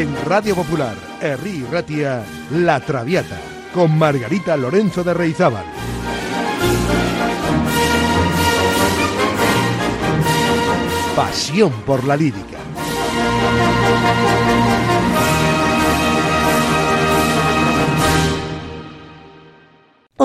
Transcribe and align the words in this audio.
En 0.00 0.16
Radio 0.24 0.54
Popular, 0.54 0.96
Herri 1.20 1.62
Ratia, 1.70 2.24
La 2.52 2.80
Traviata, 2.80 3.38
con 3.74 3.98
Margarita 3.98 4.56
Lorenzo 4.56 5.04
de 5.04 5.12
Reizábal. 5.12 5.66
Pasión 11.14 11.72
por 11.84 12.02
la 12.04 12.16
lírica. 12.16 12.49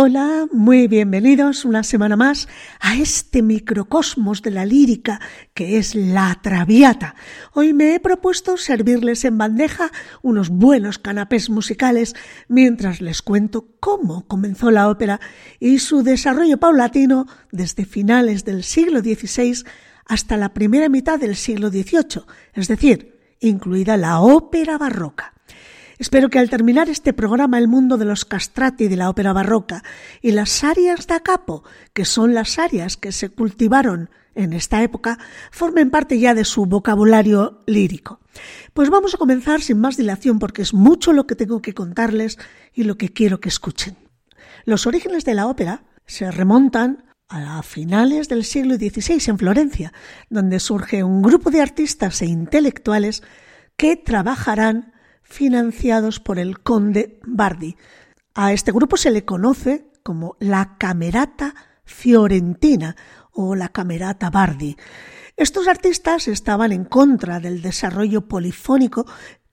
Hola, 0.07 0.45
muy 0.51 0.87
bienvenidos 0.87 1.65
una 1.65 1.81
semana 1.81 2.15
más 2.15 2.47
a 2.79 2.95
este 2.95 3.41
microcosmos 3.41 4.43
de 4.43 4.51
la 4.51 4.63
lírica 4.63 5.19
que 5.55 5.79
es 5.79 5.95
la 5.95 6.39
Traviata. 6.43 7.15
Hoy 7.53 7.73
me 7.73 7.95
he 7.95 7.99
propuesto 7.99 8.55
servirles 8.55 9.25
en 9.25 9.39
bandeja 9.39 9.89
unos 10.21 10.49
buenos 10.49 10.99
canapés 10.99 11.49
musicales 11.49 12.13
mientras 12.47 13.01
les 13.01 13.23
cuento 13.23 13.65
cómo 13.79 14.27
comenzó 14.27 14.69
la 14.69 14.89
ópera 14.89 15.19
y 15.59 15.79
su 15.79 16.03
desarrollo 16.03 16.59
paulatino 16.59 17.25
desde 17.51 17.83
finales 17.83 18.45
del 18.45 18.63
siglo 18.63 18.99
XVI 18.99 19.63
hasta 20.05 20.37
la 20.37 20.53
primera 20.53 20.87
mitad 20.87 21.19
del 21.19 21.35
siglo 21.35 21.69
XVIII, 21.69 22.25
es 22.53 22.67
decir, 22.67 23.17
incluida 23.39 23.97
la 23.97 24.19
ópera 24.19 24.77
barroca. 24.77 25.34
Espero 25.97 26.29
que 26.29 26.39
al 26.39 26.49
terminar 26.49 26.89
este 26.89 27.13
programa 27.13 27.57
el 27.57 27.67
mundo 27.67 27.97
de 27.97 28.05
los 28.05 28.25
castrati 28.25 28.87
de 28.87 28.97
la 28.97 29.09
ópera 29.09 29.33
barroca 29.33 29.83
y 30.21 30.31
las 30.31 30.63
arias 30.63 31.07
da 31.07 31.21
capo, 31.21 31.63
que 31.93 32.05
son 32.05 32.33
las 32.33 32.59
arias 32.59 32.97
que 32.97 33.11
se 33.11 33.29
cultivaron 33.29 34.09
en 34.35 34.51
esta 34.51 34.83
época, 34.83 35.17
formen 35.51 35.89
parte 35.89 36.19
ya 36.19 36.33
de 36.33 36.43
su 36.43 36.65
vocabulario 36.65 37.63
lírico. 37.65 38.19
Pues 38.73 38.89
vamos 38.89 39.15
a 39.15 39.17
comenzar 39.17 39.61
sin 39.61 39.79
más 39.79 39.95
dilación 39.95 40.39
porque 40.39 40.61
es 40.61 40.73
mucho 40.73 41.13
lo 41.13 41.25
que 41.25 41.35
tengo 41.35 41.61
que 41.61 41.73
contarles 41.73 42.37
y 42.73 42.83
lo 42.83 42.97
que 42.97 43.13
quiero 43.13 43.39
que 43.39 43.49
escuchen. 43.49 43.95
Los 44.65 44.87
orígenes 44.87 45.23
de 45.23 45.35
la 45.35 45.47
ópera 45.47 45.83
se 46.05 46.29
remontan 46.29 47.05
a 47.29 47.63
finales 47.63 48.27
del 48.27 48.43
siglo 48.43 48.75
XVI 48.75 49.29
en 49.29 49.39
Florencia, 49.39 49.93
donde 50.29 50.59
surge 50.59 51.03
un 51.03 51.21
grupo 51.21 51.49
de 51.49 51.61
artistas 51.61 52.21
e 52.21 52.25
intelectuales 52.25 53.23
que 53.77 53.95
trabajarán 53.95 54.93
financiados 55.25 56.19
por 56.19 56.39
el 56.39 56.59
conde 56.59 57.19
Bardi. 57.25 57.75
A 58.33 58.53
este 58.53 58.71
grupo 58.71 58.95
se 58.95 59.11
le 59.11 59.25
conoce 59.25 59.87
como 60.03 60.37
la 60.39 60.77
Camerata 60.77 61.55
Fiorentina 61.83 62.95
o 63.31 63.55
la 63.55 63.69
Camerata 63.69 64.29
Bardi. 64.29 64.77
Estos 65.35 65.67
artistas 65.67 66.29
estaban 66.29 66.71
en 66.71 66.85
contra 66.85 67.39
del 67.41 67.61
desarrollo 67.61 68.27
polifónico 68.27 69.05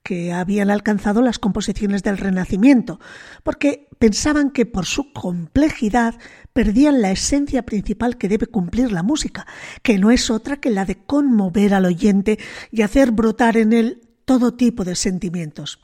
que 0.03 0.33
habían 0.33 0.69
alcanzado 0.69 1.21
las 1.21 1.39
composiciones 1.39 2.03
del 2.03 2.17
Renacimiento, 2.17 2.99
porque 3.43 3.87
pensaban 3.99 4.51
que 4.51 4.65
por 4.65 4.85
su 4.85 5.11
complejidad 5.13 6.15
perdían 6.51 7.01
la 7.01 7.11
esencia 7.11 7.63
principal 7.63 8.17
que 8.17 8.27
debe 8.27 8.47
cumplir 8.47 8.91
la 8.91 9.01
música, 9.01 9.47
que 9.81 9.97
no 9.97 10.11
es 10.11 10.29
otra 10.29 10.57
que 10.57 10.69
la 10.69 10.85
de 10.85 10.97
conmover 10.97 11.73
al 11.73 11.85
oyente 11.85 12.37
y 12.69 12.81
hacer 12.81 13.11
brotar 13.11 13.57
en 13.57 13.73
él 13.73 14.01
todo 14.25 14.53
tipo 14.53 14.83
de 14.83 14.95
sentimientos. 14.95 15.79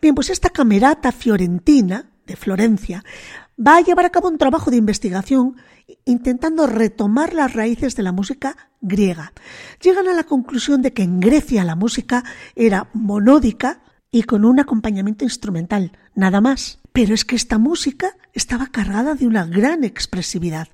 Bien, 0.00 0.14
pues 0.14 0.30
esta 0.30 0.50
camerata 0.50 1.12
fiorentina 1.12 2.10
de 2.26 2.36
Florencia 2.36 3.04
va 3.58 3.76
a 3.76 3.80
llevar 3.80 4.06
a 4.06 4.10
cabo 4.10 4.28
un 4.28 4.38
trabajo 4.38 4.70
de 4.70 4.76
investigación 4.76 5.56
intentando 6.04 6.66
retomar 6.66 7.32
las 7.34 7.54
raíces 7.54 7.96
de 7.96 8.02
la 8.02 8.12
música 8.12 8.56
griega. 8.80 9.32
Llegan 9.80 10.08
a 10.08 10.14
la 10.14 10.24
conclusión 10.24 10.82
de 10.82 10.92
que 10.92 11.02
en 11.02 11.20
Grecia 11.20 11.64
la 11.64 11.74
música 11.74 12.24
era 12.54 12.88
monódica 12.92 13.80
y 14.10 14.22
con 14.22 14.44
un 14.44 14.60
acompañamiento 14.60 15.24
instrumental, 15.24 15.92
nada 16.14 16.40
más. 16.40 16.78
Pero 16.92 17.14
es 17.14 17.24
que 17.24 17.36
esta 17.36 17.58
música 17.58 18.16
estaba 18.38 18.68
cargada 18.68 19.14
de 19.14 19.26
una 19.26 19.44
gran 19.44 19.82
expresividad. 19.82 20.68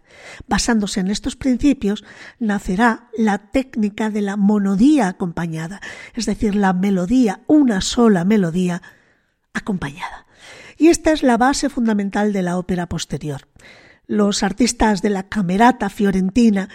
Basándose 0.47 1.00
en 1.00 1.08
estos 1.08 1.34
principios, 1.34 2.04
nacerá 2.38 3.08
la 3.16 3.38
técnica 3.38 4.10
de 4.10 4.20
la 4.20 4.36
monodía 4.36 5.08
acompañada, 5.08 5.80
es 6.14 6.26
decir, 6.26 6.54
la 6.54 6.75
melodía, 6.75 7.41
una 7.47 7.80
sola 7.80 8.25
melodía 8.25 8.82
acompañada. 9.54 10.26
Y 10.76 10.88
esta 10.88 11.12
es 11.12 11.22
la 11.22 11.38
base 11.38 11.70
fundamental 11.70 12.32
de 12.34 12.42
la 12.42 12.58
ópera 12.58 12.86
posterior. 12.86 13.48
Los 14.06 14.42
artistas 14.42 15.00
de 15.00 15.08
la 15.08 15.28
camerata 15.28 15.88
fiorentina, 15.88 16.69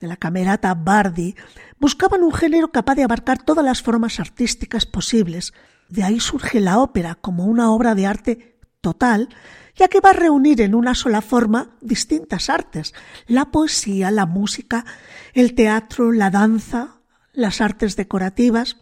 de 0.00 0.08
la 0.08 0.16
camerata 0.16 0.74
Bardi, 0.74 1.36
buscaban 1.78 2.24
un 2.24 2.32
género 2.32 2.72
capaz 2.72 2.96
de 2.96 3.04
abarcar 3.04 3.40
todas 3.40 3.64
las 3.64 3.82
formas 3.82 4.18
artísticas 4.18 4.84
posibles. 4.84 5.54
De 5.88 6.02
ahí 6.02 6.18
surge 6.18 6.60
la 6.60 6.80
ópera 6.80 7.14
como 7.14 7.44
una 7.44 7.70
obra 7.70 7.94
de 7.94 8.06
arte 8.06 8.53
total 8.84 9.30
ya 9.76 9.88
que 9.88 10.00
va 10.00 10.10
a 10.10 10.14
reunir 10.14 10.60
en 10.60 10.74
una 10.74 10.94
sola 10.94 11.22
forma 11.22 11.76
distintas 11.80 12.50
artes, 12.50 12.92
la 13.26 13.46
poesía, 13.46 14.10
la 14.10 14.26
música, 14.26 14.84
el 15.32 15.54
teatro, 15.54 16.12
la 16.12 16.28
danza, 16.30 17.00
las 17.32 17.60
artes 17.60 17.96
decorativas. 17.96 18.76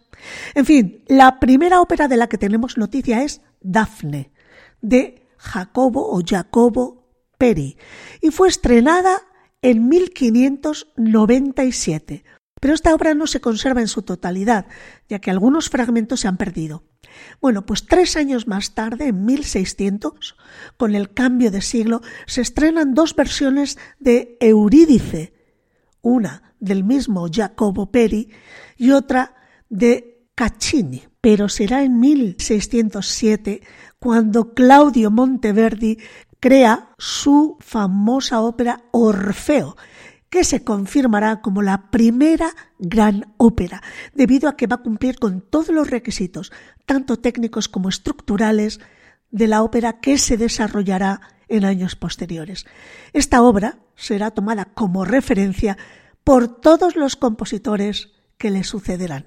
En 0.54 0.66
fin, 0.66 1.02
la 1.08 1.40
primera 1.40 1.80
ópera 1.80 2.06
de 2.08 2.18
la 2.18 2.28
que 2.28 2.38
tenemos 2.38 2.76
noticia 2.76 3.22
es 3.22 3.40
Dafne, 3.60 4.32
de 4.80 5.28
Jacobo 5.38 6.14
o 6.14 6.20
Jacobo 6.24 7.08
Peri, 7.38 7.76
y 8.20 8.30
fue 8.30 8.48
estrenada 8.48 9.22
en 9.62 9.88
1597. 9.88 12.24
Pero 12.60 12.74
esta 12.74 12.94
obra 12.94 13.14
no 13.14 13.26
se 13.26 13.40
conserva 13.40 13.80
en 13.80 13.88
su 13.88 14.02
totalidad, 14.02 14.66
ya 15.08 15.20
que 15.20 15.30
algunos 15.30 15.70
fragmentos 15.70 16.20
se 16.20 16.28
han 16.28 16.36
perdido. 16.36 16.84
Bueno, 17.40 17.66
pues 17.66 17.86
tres 17.86 18.16
años 18.16 18.46
más 18.46 18.74
tarde, 18.74 19.08
en 19.08 19.24
1600, 19.24 20.36
con 20.76 20.94
el 20.94 21.12
cambio 21.12 21.50
de 21.50 21.60
siglo, 21.60 22.00
se 22.26 22.40
estrenan 22.40 22.94
dos 22.94 23.16
versiones 23.16 23.78
de 23.98 24.36
Eurídice, 24.40 25.32
una 26.00 26.54
del 26.60 26.84
mismo 26.84 27.26
Jacobo 27.30 27.90
Peri 27.90 28.30
y 28.76 28.92
otra 28.92 29.34
de 29.68 30.26
Caccini. 30.34 31.02
Pero 31.20 31.48
será 31.48 31.84
en 31.84 32.00
1607 32.00 33.62
cuando 33.98 34.54
Claudio 34.54 35.10
Monteverdi 35.10 35.98
crea 36.40 36.90
su 36.98 37.56
famosa 37.60 38.40
ópera 38.40 38.84
Orfeo, 38.90 39.76
que 40.32 40.44
se 40.44 40.64
confirmará 40.64 41.42
como 41.42 41.60
la 41.60 41.90
primera 41.90 42.56
gran 42.78 43.34
ópera, 43.36 43.82
debido 44.14 44.48
a 44.48 44.56
que 44.56 44.66
va 44.66 44.76
a 44.76 44.82
cumplir 44.82 45.18
con 45.18 45.42
todos 45.42 45.68
los 45.68 45.90
requisitos, 45.90 46.52
tanto 46.86 47.18
técnicos 47.18 47.68
como 47.68 47.90
estructurales, 47.90 48.80
de 49.30 49.46
la 49.46 49.62
ópera 49.62 50.00
que 50.00 50.16
se 50.16 50.38
desarrollará 50.38 51.20
en 51.48 51.66
años 51.66 51.96
posteriores. 51.96 52.64
Esta 53.12 53.42
obra 53.42 53.80
será 53.94 54.30
tomada 54.30 54.64
como 54.64 55.04
referencia 55.04 55.76
por 56.24 56.48
todos 56.48 56.96
los 56.96 57.14
compositores 57.14 58.08
que 58.38 58.50
le 58.50 58.64
sucederán. 58.64 59.26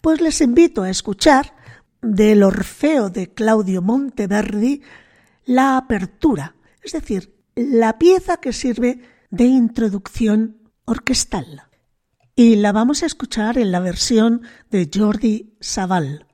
Pues 0.00 0.20
les 0.20 0.40
invito 0.40 0.82
a 0.82 0.90
escuchar 0.90 1.54
del 2.02 2.42
Orfeo 2.42 3.08
de 3.08 3.32
Claudio 3.32 3.82
Monteverdi 3.82 4.82
la 5.44 5.76
apertura, 5.76 6.56
es 6.82 6.90
decir, 6.90 7.36
la 7.54 8.00
pieza 8.00 8.38
que 8.38 8.52
sirve 8.52 9.13
de 9.34 9.46
introducción 9.46 10.70
orquestal. 10.84 11.62
Y 12.36 12.54
la 12.54 12.70
vamos 12.70 13.02
a 13.02 13.06
escuchar 13.06 13.58
en 13.58 13.72
la 13.72 13.80
versión 13.80 14.42
de 14.70 14.88
Jordi 14.92 15.56
Savall. 15.60 16.26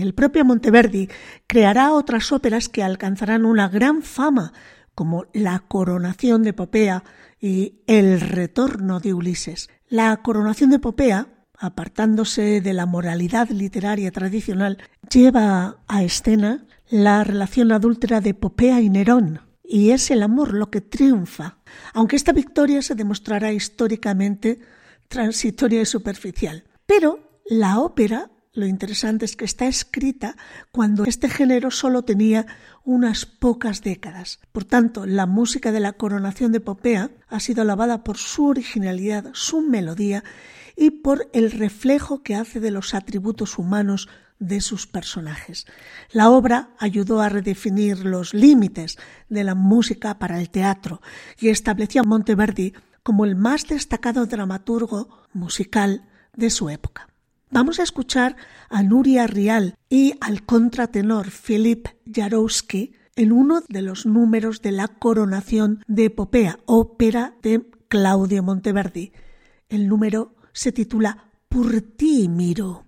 El 0.00 0.14
propio 0.14 0.44
Monteverdi 0.44 1.08
creará 1.46 1.92
otras 1.92 2.32
óperas 2.32 2.68
que 2.68 2.82
alcanzarán 2.82 3.44
una 3.44 3.68
gran 3.68 4.02
fama, 4.02 4.52
como 4.94 5.26
La 5.32 5.60
coronación 5.60 6.42
de 6.42 6.52
Popea 6.52 7.04
y 7.40 7.80
El 7.86 8.20
retorno 8.20 9.00
de 9.00 9.14
Ulises. 9.14 9.68
La 9.88 10.16
coronación 10.18 10.70
de 10.70 10.78
Popea, 10.78 11.28
apartándose 11.58 12.60
de 12.60 12.72
la 12.72 12.86
moralidad 12.86 13.48
literaria 13.50 14.10
tradicional, 14.10 14.78
lleva 15.10 15.78
a 15.86 16.02
escena 16.02 16.66
la 16.88 17.22
relación 17.22 17.70
adúltera 17.72 18.20
de 18.20 18.34
Popea 18.34 18.80
y 18.80 18.90
Nerón, 18.90 19.40
y 19.62 19.90
es 19.90 20.10
el 20.10 20.22
amor 20.22 20.54
lo 20.54 20.70
que 20.70 20.80
triunfa, 20.80 21.58
aunque 21.94 22.16
esta 22.16 22.32
victoria 22.32 22.82
se 22.82 22.94
demostrará 22.94 23.52
históricamente 23.52 24.58
transitoria 25.08 25.82
y 25.82 25.86
superficial. 25.86 26.64
Pero 26.86 27.40
la 27.44 27.78
ópera 27.78 28.30
lo 28.52 28.66
interesante 28.66 29.24
es 29.24 29.36
que 29.36 29.44
está 29.44 29.66
escrita 29.66 30.36
cuando 30.72 31.04
este 31.04 31.28
género 31.28 31.70
solo 31.70 32.02
tenía 32.02 32.46
unas 32.84 33.24
pocas 33.24 33.82
décadas. 33.82 34.40
Por 34.50 34.64
tanto, 34.64 35.06
la 35.06 35.26
música 35.26 35.70
de 35.70 35.80
la 35.80 35.92
coronación 35.92 36.50
de 36.50 36.60
Popea 36.60 37.10
ha 37.28 37.40
sido 37.40 37.62
alabada 37.62 38.02
por 38.02 38.18
su 38.18 38.46
originalidad, 38.46 39.30
su 39.34 39.60
melodía 39.60 40.24
y 40.76 40.90
por 40.90 41.28
el 41.32 41.52
reflejo 41.52 42.22
que 42.22 42.34
hace 42.34 42.58
de 42.58 42.72
los 42.72 42.94
atributos 42.94 43.58
humanos 43.58 44.08
de 44.40 44.60
sus 44.60 44.86
personajes. 44.86 45.66
La 46.10 46.30
obra 46.30 46.70
ayudó 46.78 47.20
a 47.20 47.28
redefinir 47.28 48.04
los 48.04 48.34
límites 48.34 48.98
de 49.28 49.44
la 49.44 49.54
música 49.54 50.18
para 50.18 50.40
el 50.40 50.50
teatro 50.50 51.02
y 51.38 51.50
estableció 51.50 52.00
a 52.00 52.04
Monteverdi 52.04 52.72
como 53.02 53.24
el 53.24 53.36
más 53.36 53.68
destacado 53.68 54.26
dramaturgo 54.26 55.08
musical 55.34 56.08
de 56.34 56.50
su 56.50 56.70
época. 56.70 57.09
Vamos 57.52 57.80
a 57.80 57.82
escuchar 57.82 58.36
a 58.68 58.84
Nuria 58.84 59.26
Rial 59.26 59.74
y 59.88 60.14
al 60.20 60.44
contratenor 60.44 61.26
Philip 61.30 61.88
Jarowski 62.06 62.92
en 63.16 63.32
uno 63.32 63.60
de 63.68 63.82
los 63.82 64.06
números 64.06 64.62
de 64.62 64.70
la 64.70 64.86
coronación 64.86 65.82
de 65.88 66.04
Epopea, 66.04 66.60
ópera 66.66 67.34
de 67.42 67.68
Claudio 67.88 68.44
Monteverdi. 68.44 69.12
El 69.68 69.88
número 69.88 70.36
se 70.52 70.70
titula 70.70 71.32
Por 71.48 71.80
ti 71.80 72.28
miro. 72.28 72.86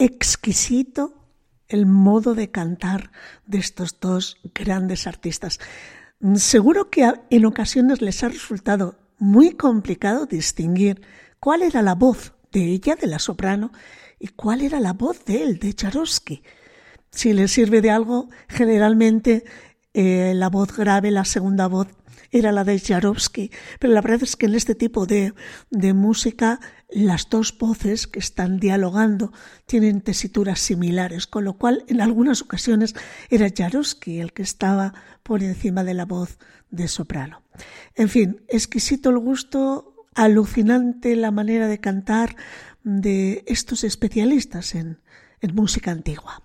Exquisito 0.00 1.14
el 1.68 1.86
modo 1.86 2.34
de 2.34 2.50
cantar 2.50 3.12
de 3.46 3.58
estos 3.58 4.00
dos 4.00 4.38
grandes 4.54 5.06
artistas. 5.06 5.60
Seguro 6.34 6.90
que 6.90 7.12
en 7.30 7.46
ocasiones 7.46 8.02
les 8.02 8.24
ha 8.24 8.28
resultado 8.28 8.98
muy 9.18 9.52
complicado 9.52 10.26
distinguir 10.26 11.02
cuál 11.38 11.62
era 11.62 11.82
la 11.82 11.94
voz 11.94 12.32
de 12.50 12.64
ella, 12.64 12.96
de 12.96 13.06
la 13.06 13.18
soprano, 13.18 13.70
y 14.18 14.28
cuál 14.28 14.62
era 14.62 14.80
la 14.80 14.92
voz 14.92 15.24
de 15.24 15.42
él, 15.42 15.58
de 15.58 15.72
Charosky. 15.74 16.42
Si 17.10 17.32
le 17.32 17.46
sirve 17.46 17.80
de 17.80 17.90
algo, 17.90 18.28
generalmente 18.48 19.44
eh, 19.94 20.32
la 20.34 20.48
voz 20.48 20.76
grave, 20.76 21.10
la 21.10 21.24
segunda 21.24 21.66
voz, 21.68 21.88
era 22.30 22.52
la 22.52 22.64
de 22.64 22.78
Jarovsky, 22.78 23.50
pero 23.78 23.92
la 23.92 24.00
verdad 24.00 24.22
es 24.22 24.36
que 24.36 24.46
en 24.46 24.54
este 24.54 24.74
tipo 24.74 25.06
de, 25.06 25.34
de 25.70 25.94
música 25.94 26.60
las 26.90 27.28
dos 27.28 27.56
voces 27.56 28.06
que 28.06 28.18
están 28.18 28.58
dialogando 28.58 29.32
tienen 29.66 30.00
tesituras 30.00 30.60
similares, 30.60 31.26
con 31.26 31.44
lo 31.44 31.54
cual 31.54 31.84
en 31.88 32.00
algunas 32.00 32.42
ocasiones 32.42 32.94
era 33.28 33.48
Jarovsky 33.54 34.20
el 34.20 34.32
que 34.32 34.42
estaba 34.42 34.94
por 35.22 35.42
encima 35.42 35.84
de 35.84 35.94
la 35.94 36.04
voz 36.04 36.38
de 36.70 36.88
soprano. 36.88 37.42
En 37.94 38.08
fin, 38.08 38.42
exquisito 38.48 39.10
el 39.10 39.18
gusto, 39.18 39.94
alucinante 40.14 41.14
la 41.16 41.30
manera 41.30 41.68
de 41.68 41.78
cantar 41.78 42.36
de 42.82 43.44
estos 43.46 43.84
especialistas 43.84 44.74
en, 44.74 45.00
en 45.40 45.54
música 45.54 45.90
antigua. 45.90 46.42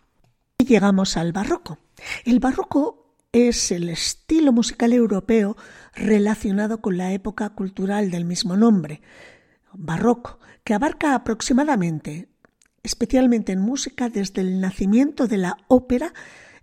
Y 0.58 0.66
llegamos 0.66 1.18
al 1.18 1.32
barroco. 1.32 1.80
El 2.24 2.40
barroco 2.40 3.05
es 3.36 3.74
el 3.74 3.90
estilo 3.90 4.54
musical 4.54 4.94
europeo 4.94 5.58
relacionado 5.94 6.80
con 6.80 6.96
la 6.96 7.12
época 7.12 7.50
cultural 7.50 8.10
del 8.10 8.24
mismo 8.24 8.56
nombre, 8.56 9.02
barroco, 9.74 10.40
que 10.64 10.74
abarca 10.74 11.14
aproximadamente, 11.14 12.30
especialmente 12.82 13.52
en 13.52 13.60
música, 13.60 14.08
desde 14.08 14.40
el 14.40 14.62
nacimiento 14.62 15.28
de 15.28 15.38
la 15.38 15.58
ópera, 15.68 16.14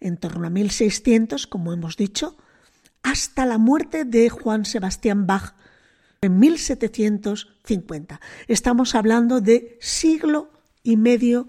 en 0.00 0.16
torno 0.16 0.46
a 0.46 0.50
1600, 0.50 1.46
como 1.46 1.74
hemos 1.74 1.98
dicho, 1.98 2.38
hasta 3.02 3.44
la 3.44 3.58
muerte 3.58 4.06
de 4.06 4.30
Juan 4.30 4.64
Sebastián 4.64 5.26
Bach 5.26 5.54
en 6.22 6.38
1750. 6.38 8.18
Estamos 8.48 8.94
hablando 8.94 9.42
de 9.42 9.76
siglo 9.82 10.50
y 10.82 10.96
medio 10.96 11.48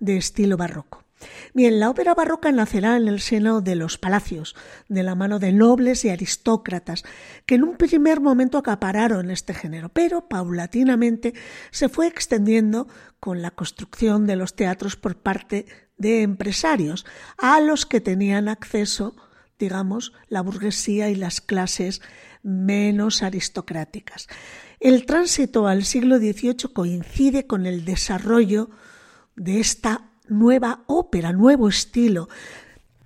de 0.00 0.16
estilo 0.16 0.56
barroco. 0.56 1.03
Bien, 1.52 1.80
la 1.80 1.90
ópera 1.90 2.14
barroca 2.14 2.50
nacerá 2.52 2.96
en 2.96 3.08
el 3.08 3.20
seno 3.20 3.60
de 3.60 3.74
los 3.74 3.98
palacios, 3.98 4.54
de 4.88 5.02
la 5.02 5.14
mano 5.14 5.38
de 5.38 5.52
nobles 5.52 6.04
y 6.04 6.10
aristócratas, 6.10 7.04
que 7.46 7.56
en 7.56 7.64
un 7.64 7.76
primer 7.76 8.20
momento 8.20 8.58
acapararon 8.58 9.30
este 9.30 9.54
género, 9.54 9.88
pero 9.88 10.28
paulatinamente 10.28 11.34
se 11.70 11.88
fue 11.88 12.06
extendiendo 12.06 12.88
con 13.20 13.42
la 13.42 13.50
construcción 13.50 14.26
de 14.26 14.36
los 14.36 14.54
teatros 14.54 14.96
por 14.96 15.16
parte 15.16 15.66
de 15.96 16.22
empresarios, 16.22 17.06
a 17.38 17.60
los 17.60 17.86
que 17.86 18.00
tenían 18.00 18.48
acceso, 18.48 19.16
digamos, 19.58 20.12
la 20.28 20.40
burguesía 20.42 21.10
y 21.10 21.14
las 21.14 21.40
clases 21.40 22.02
menos 22.42 23.22
aristocráticas. 23.22 24.28
El 24.80 25.06
tránsito 25.06 25.66
al 25.66 25.84
siglo 25.84 26.18
XVIII 26.18 26.72
coincide 26.72 27.46
con 27.46 27.64
el 27.64 27.84
desarrollo 27.84 28.70
de 29.36 29.60
esta 29.60 30.10
nueva 30.28 30.84
ópera, 30.86 31.32
nuevo 31.32 31.68
estilo, 31.68 32.28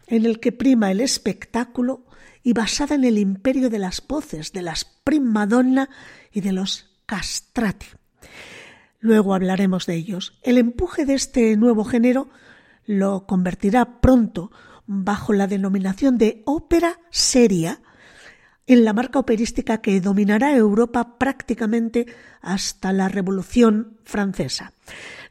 en 0.06 0.26
el 0.26 0.40
que 0.40 0.52
prima 0.52 0.90
el 0.90 1.00
espectáculo 1.00 2.04
y 2.42 2.52
basada 2.52 2.94
en 2.94 3.04
el 3.04 3.18
imperio 3.18 3.70
de 3.70 3.78
las 3.78 4.06
voces, 4.06 4.52
de 4.52 4.62
las 4.62 4.84
primadonna 4.84 5.90
y 6.32 6.40
de 6.40 6.52
los 6.52 6.98
castrati. 7.06 7.86
Luego 9.00 9.34
hablaremos 9.34 9.86
de 9.86 9.94
ellos. 9.94 10.38
El 10.42 10.58
empuje 10.58 11.04
de 11.04 11.14
este 11.14 11.56
nuevo 11.56 11.84
género 11.84 12.28
lo 12.84 13.26
convertirá 13.26 14.00
pronto 14.00 14.50
bajo 14.86 15.32
la 15.32 15.46
denominación 15.46 16.18
de 16.18 16.42
ópera 16.46 16.98
seria 17.10 17.80
en 18.68 18.84
la 18.84 18.92
marca 18.92 19.18
operística 19.18 19.80
que 19.80 20.00
dominará 20.00 20.54
Europa 20.54 21.16
prácticamente 21.18 22.06
hasta 22.42 22.92
la 22.92 23.08
Revolución 23.08 23.96
Francesa. 24.04 24.74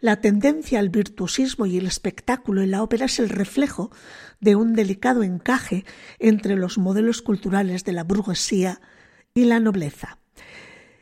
La 0.02 0.22
tendencia 0.22 0.80
al 0.80 0.90
virtuosismo 0.90 1.68
y 1.68 1.78
el 1.78 1.86
espectáculo 1.86 2.62
en 2.62 2.72
la 2.72 2.84
ópera 2.84 3.06
es 3.06 3.20
el 3.20 3.30
reflejo 3.30 3.92
de 4.40 4.56
un 4.56 4.74
delicado 4.74 5.22
encaje 5.24 5.86
entre 6.20 6.56
los 6.56 6.80
modelos 6.80 7.22
culturales 7.22 7.86
de 7.86 7.94
la 7.94 8.04
burguesía 8.04 8.82
y 9.36 9.46
la 9.46 9.60
nobleza. 9.60 10.18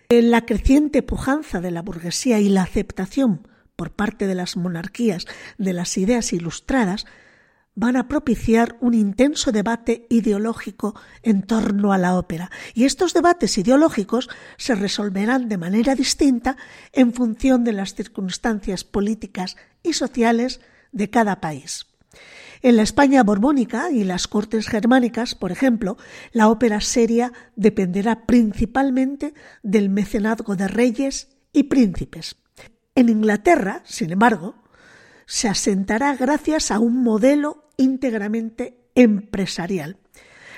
La 0.10 0.46
creciente 0.46 1.02
pujanza 1.04 1.62
de 1.62 1.72
la 1.72 1.82
burguesía 1.82 2.40
y 2.40 2.50
la 2.50 2.64
aceptación 2.64 3.48
por 3.78 3.92
parte 3.92 4.28
de 4.28 4.36
las 4.36 4.58
monarquías 4.58 5.26
de 5.58 5.74
las 5.74 5.98
ideas 5.98 6.34
ilustradas 6.34 7.06
van 7.76 7.98
a 7.98 8.08
propiciar 8.08 8.78
un 8.80 8.94
intenso 8.94 9.52
debate 9.52 10.08
ideológico 10.10 10.96
en 11.22 11.44
torno 11.44 11.92
a 11.94 11.98
la 11.98 12.18
ópera. 12.18 12.50
Y 12.74 12.86
estos 12.86 13.14
debates 13.14 13.58
ideológicos 13.58 14.30
se 14.58 14.76
resolverán 14.76 15.50
de 15.50 15.58
manera 15.58 15.94
distinta 15.94 16.58
en 16.94 17.14
función 17.14 17.64
de 17.64 17.74
las 17.74 17.94
circunstancias 17.94 18.84
políticas 18.84 19.58
y 19.84 19.94
sociales 19.94 20.62
de 20.92 21.10
cada 21.10 21.42
país. 21.42 21.88
En 22.62 22.78
la 22.78 22.84
España 22.84 23.22
borbónica 23.24 23.92
y 23.92 24.06
las 24.06 24.28
cortes 24.28 24.68
germánicas, 24.68 25.36
por 25.36 25.52
ejemplo, 25.52 25.98
la 26.32 26.50
ópera 26.50 26.82
seria 26.82 27.32
dependerá 27.56 28.26
principalmente 28.26 29.34
del 29.62 29.90
mecenazgo 29.90 30.56
de 30.56 30.68
reyes 30.68 31.28
y 31.52 31.64
príncipes. 31.64 32.38
En 32.96 33.10
Inglaterra, 33.10 33.84
sin 33.86 34.12
embargo, 34.12 34.56
se 35.28 35.50
asentará 35.50 36.16
gracias 36.16 36.72
a 36.72 36.80
un 36.80 37.04
modelo 37.04 37.65
íntegramente 37.78 38.90
empresarial. 38.96 39.98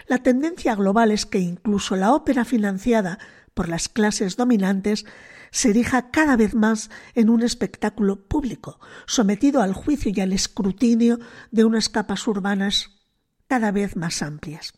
La 0.07 0.19
tendencia 0.19 0.75
global 0.75 1.11
es 1.11 1.25
que 1.25 1.39
incluso 1.39 1.95
la 1.95 2.13
ópera 2.13 2.45
financiada 2.45 3.19
por 3.53 3.67
las 3.67 3.89
clases 3.89 4.37
dominantes 4.37 5.05
se 5.51 5.69
erija 5.69 6.11
cada 6.11 6.35
vez 6.35 6.53
más 6.53 6.89
en 7.15 7.29
un 7.29 7.43
espectáculo 7.43 8.27
público, 8.27 8.79
sometido 9.05 9.61
al 9.61 9.73
juicio 9.73 10.11
y 10.13 10.21
al 10.21 10.33
escrutinio 10.33 11.19
de 11.51 11.65
unas 11.65 11.89
capas 11.89 12.27
urbanas 12.27 12.91
cada 13.47 13.71
vez 13.71 13.95
más 13.95 14.21
amplias. 14.21 14.73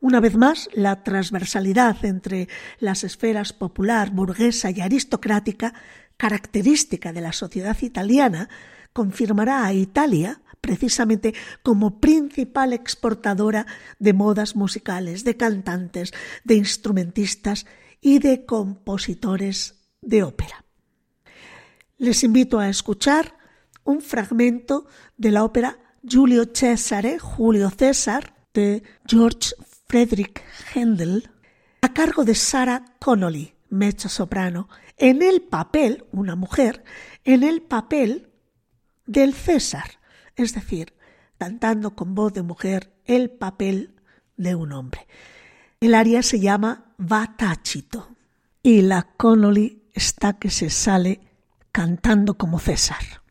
Una 0.00 0.18
vez 0.18 0.36
más, 0.36 0.68
la 0.72 1.04
transversalidad 1.04 2.04
entre 2.04 2.48
las 2.80 3.04
esferas 3.04 3.52
popular, 3.52 4.10
burguesa 4.10 4.70
y 4.70 4.80
aristocrática, 4.80 5.74
característica 6.16 7.12
de 7.12 7.20
la 7.20 7.32
sociedad 7.32 7.76
italiana, 7.80 8.48
confirmará 8.92 9.64
a 9.64 9.72
Italia 9.72 10.42
precisamente 10.62 11.34
como 11.62 12.00
principal 12.00 12.72
exportadora 12.72 13.66
de 13.98 14.14
modas 14.14 14.56
musicales, 14.56 15.24
de 15.24 15.36
cantantes, 15.36 16.14
de 16.44 16.54
instrumentistas 16.54 17.66
y 18.00 18.20
de 18.20 18.46
compositores 18.46 19.74
de 20.00 20.22
ópera. 20.22 20.64
Les 21.98 22.24
invito 22.24 22.58
a 22.58 22.68
escuchar 22.68 23.36
un 23.84 24.00
fragmento 24.00 24.86
de 25.16 25.32
la 25.32 25.44
ópera 25.44 25.78
Giulio 26.04 26.44
Cesare, 26.54 27.18
Julio 27.18 27.70
César, 27.70 28.34
de 28.54 28.82
George 29.06 29.54
Frederick 29.86 30.42
Handel, 30.74 31.28
a 31.80 31.92
cargo 31.92 32.24
de 32.24 32.34
Sarah 32.34 32.84
Connolly, 33.00 33.54
mezzo 33.68 34.08
soprano, 34.08 34.68
en 34.96 35.22
el 35.22 35.42
papel, 35.42 36.04
una 36.12 36.36
mujer, 36.36 36.84
en 37.24 37.42
el 37.42 37.62
papel 37.62 38.30
del 39.06 39.34
César, 39.34 39.98
es 40.36 40.54
decir, 40.54 40.94
cantando 41.38 41.94
con 41.94 42.14
voz 42.14 42.32
de 42.32 42.42
mujer 42.42 42.92
el 43.04 43.30
papel 43.30 43.94
de 44.36 44.54
un 44.54 44.72
hombre. 44.72 45.06
El 45.80 45.94
aria 45.94 46.22
se 46.22 46.40
llama 46.40 46.94
Va 47.00 47.36
y 48.62 48.82
la 48.82 49.02
Connolly 49.16 49.82
está 49.92 50.34
que 50.34 50.50
se 50.50 50.70
sale 50.70 51.20
cantando 51.72 52.34
como 52.34 52.58
César. 52.58 53.22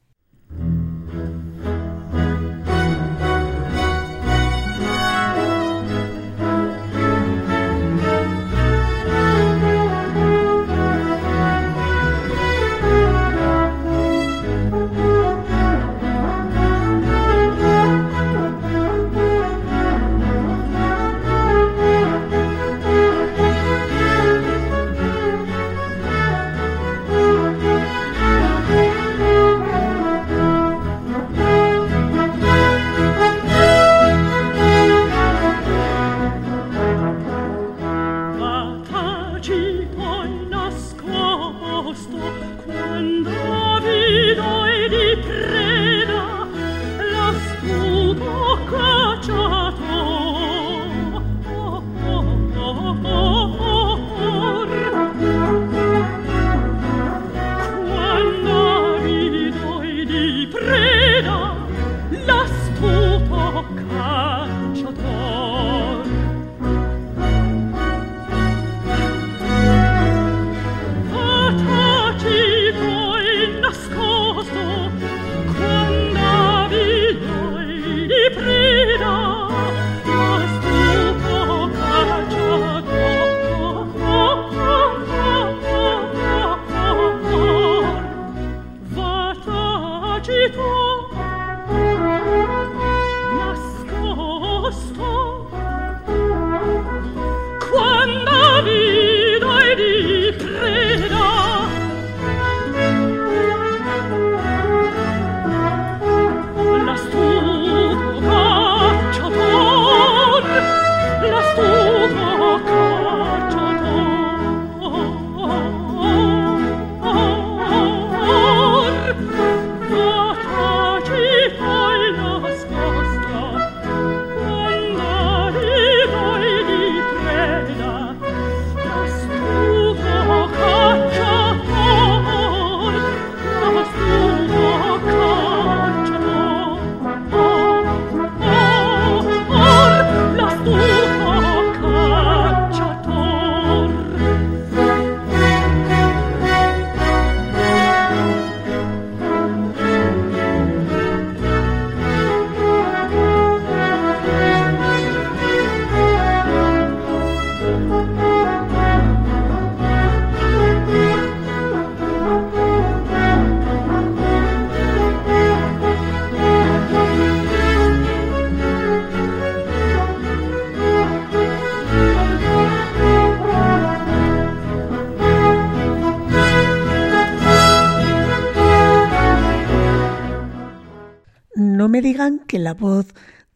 La 182.64 182.74
voz 182.74 183.08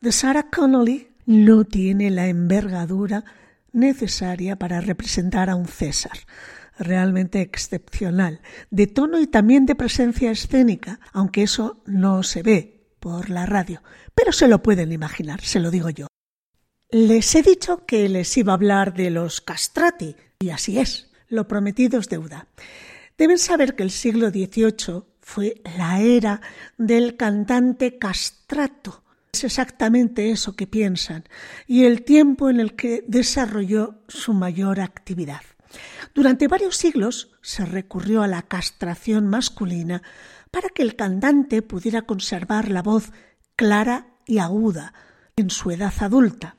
de 0.02 0.12
Sarah 0.12 0.50
Connolly 0.50 1.10
no 1.26 1.64
tiene 1.64 2.12
la 2.12 2.28
envergadura 2.28 3.24
necesaria 3.72 4.58
para 4.58 4.82
representar 4.82 5.50
a 5.50 5.56
un 5.56 5.68
César, 5.68 6.18
realmente 6.78 7.42
excepcional, 7.42 8.42
de 8.70 8.88
tono 8.88 9.20
y 9.20 9.28
también 9.28 9.66
de 9.66 9.76
presencia 9.76 10.32
escénica, 10.32 11.00
aunque 11.14 11.44
eso 11.44 11.82
no 11.86 12.24
se 12.24 12.44
ve 12.44 12.88
por 13.00 13.30
la 13.30 13.46
radio, 13.46 13.82
pero 14.14 14.32
se 14.32 14.48
lo 14.48 14.64
pueden 14.64 14.92
imaginar, 14.92 15.42
se 15.42 15.60
lo 15.60 15.72
digo 15.72 15.90
yo. 15.90 16.08
Les 16.90 17.36
he 17.36 17.42
dicho 17.42 17.86
que 17.86 18.08
les 18.10 18.36
iba 18.38 18.54
a 18.54 18.56
hablar 18.56 18.94
de 18.94 19.10
los 19.10 19.42
castrati, 19.42 20.16
y 20.40 20.50
así 20.50 20.80
es, 20.80 21.12
lo 21.28 21.48
prometido 21.48 22.00
es 22.00 22.10
deuda. 22.10 22.48
Deben 23.18 23.38
saber 23.38 23.76
que 23.76 23.84
el 23.84 23.92
siglo 23.92 24.30
XVIII 24.30 25.04
fue 25.26 25.60
la 25.76 26.02
era 26.02 26.40
del 26.78 27.18
cantante 27.18 27.98
castrato. 27.98 29.04
Es 29.34 29.44
exactamente 29.44 30.30
eso 30.30 30.56
que 30.56 30.68
piensan 30.68 31.26
y 31.66 31.86
el 31.86 32.04
tiempo 32.04 32.48
en 32.48 32.60
el 32.60 32.76
que 32.76 33.04
desarrolló 33.08 33.96
su 34.08 34.34
mayor 34.34 34.80
actividad. 34.80 35.42
Durante 36.14 36.48
varios 36.48 36.78
siglos 36.78 37.32
se 37.42 37.66
recurrió 37.66 38.22
a 38.22 38.28
la 38.28 38.44
castración 38.44 39.28
masculina 39.28 40.04
para 40.52 40.70
que 40.70 40.84
el 40.84 40.96
cantante 40.96 41.64
pudiera 41.64 42.04
conservar 42.04 42.70
la 42.70 42.84
voz 42.84 43.12
clara 43.56 44.08
y 44.28 44.38
aguda 44.38 44.94
en 45.36 45.50
su 45.50 45.72
edad 45.72 45.94
adulta, 46.02 46.56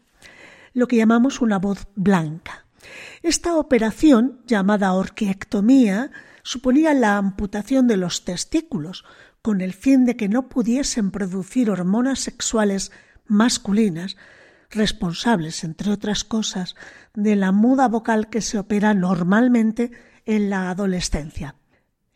lo 0.74 0.88
que 0.88 0.96
llamamos 0.96 1.40
una 1.40 1.60
voz 1.60 1.86
blanca. 1.94 2.66
Esta 3.22 3.56
operación, 3.56 4.42
llamada 4.44 4.92
orquiectomía, 4.92 6.10
suponía 6.46 6.94
la 6.94 7.16
amputación 7.16 7.88
de 7.88 7.96
los 7.96 8.24
testículos, 8.24 9.04
con 9.42 9.60
el 9.60 9.72
fin 9.72 10.04
de 10.04 10.16
que 10.16 10.28
no 10.28 10.48
pudiesen 10.48 11.10
producir 11.10 11.70
hormonas 11.70 12.20
sexuales 12.20 12.92
masculinas, 13.26 14.16
responsables, 14.70 15.64
entre 15.64 15.90
otras 15.90 16.22
cosas, 16.22 16.76
de 17.14 17.34
la 17.34 17.50
muda 17.50 17.88
vocal 17.88 18.30
que 18.30 18.42
se 18.42 18.60
opera 18.60 18.94
normalmente 18.94 19.90
en 20.24 20.48
la 20.48 20.70
adolescencia. 20.70 21.56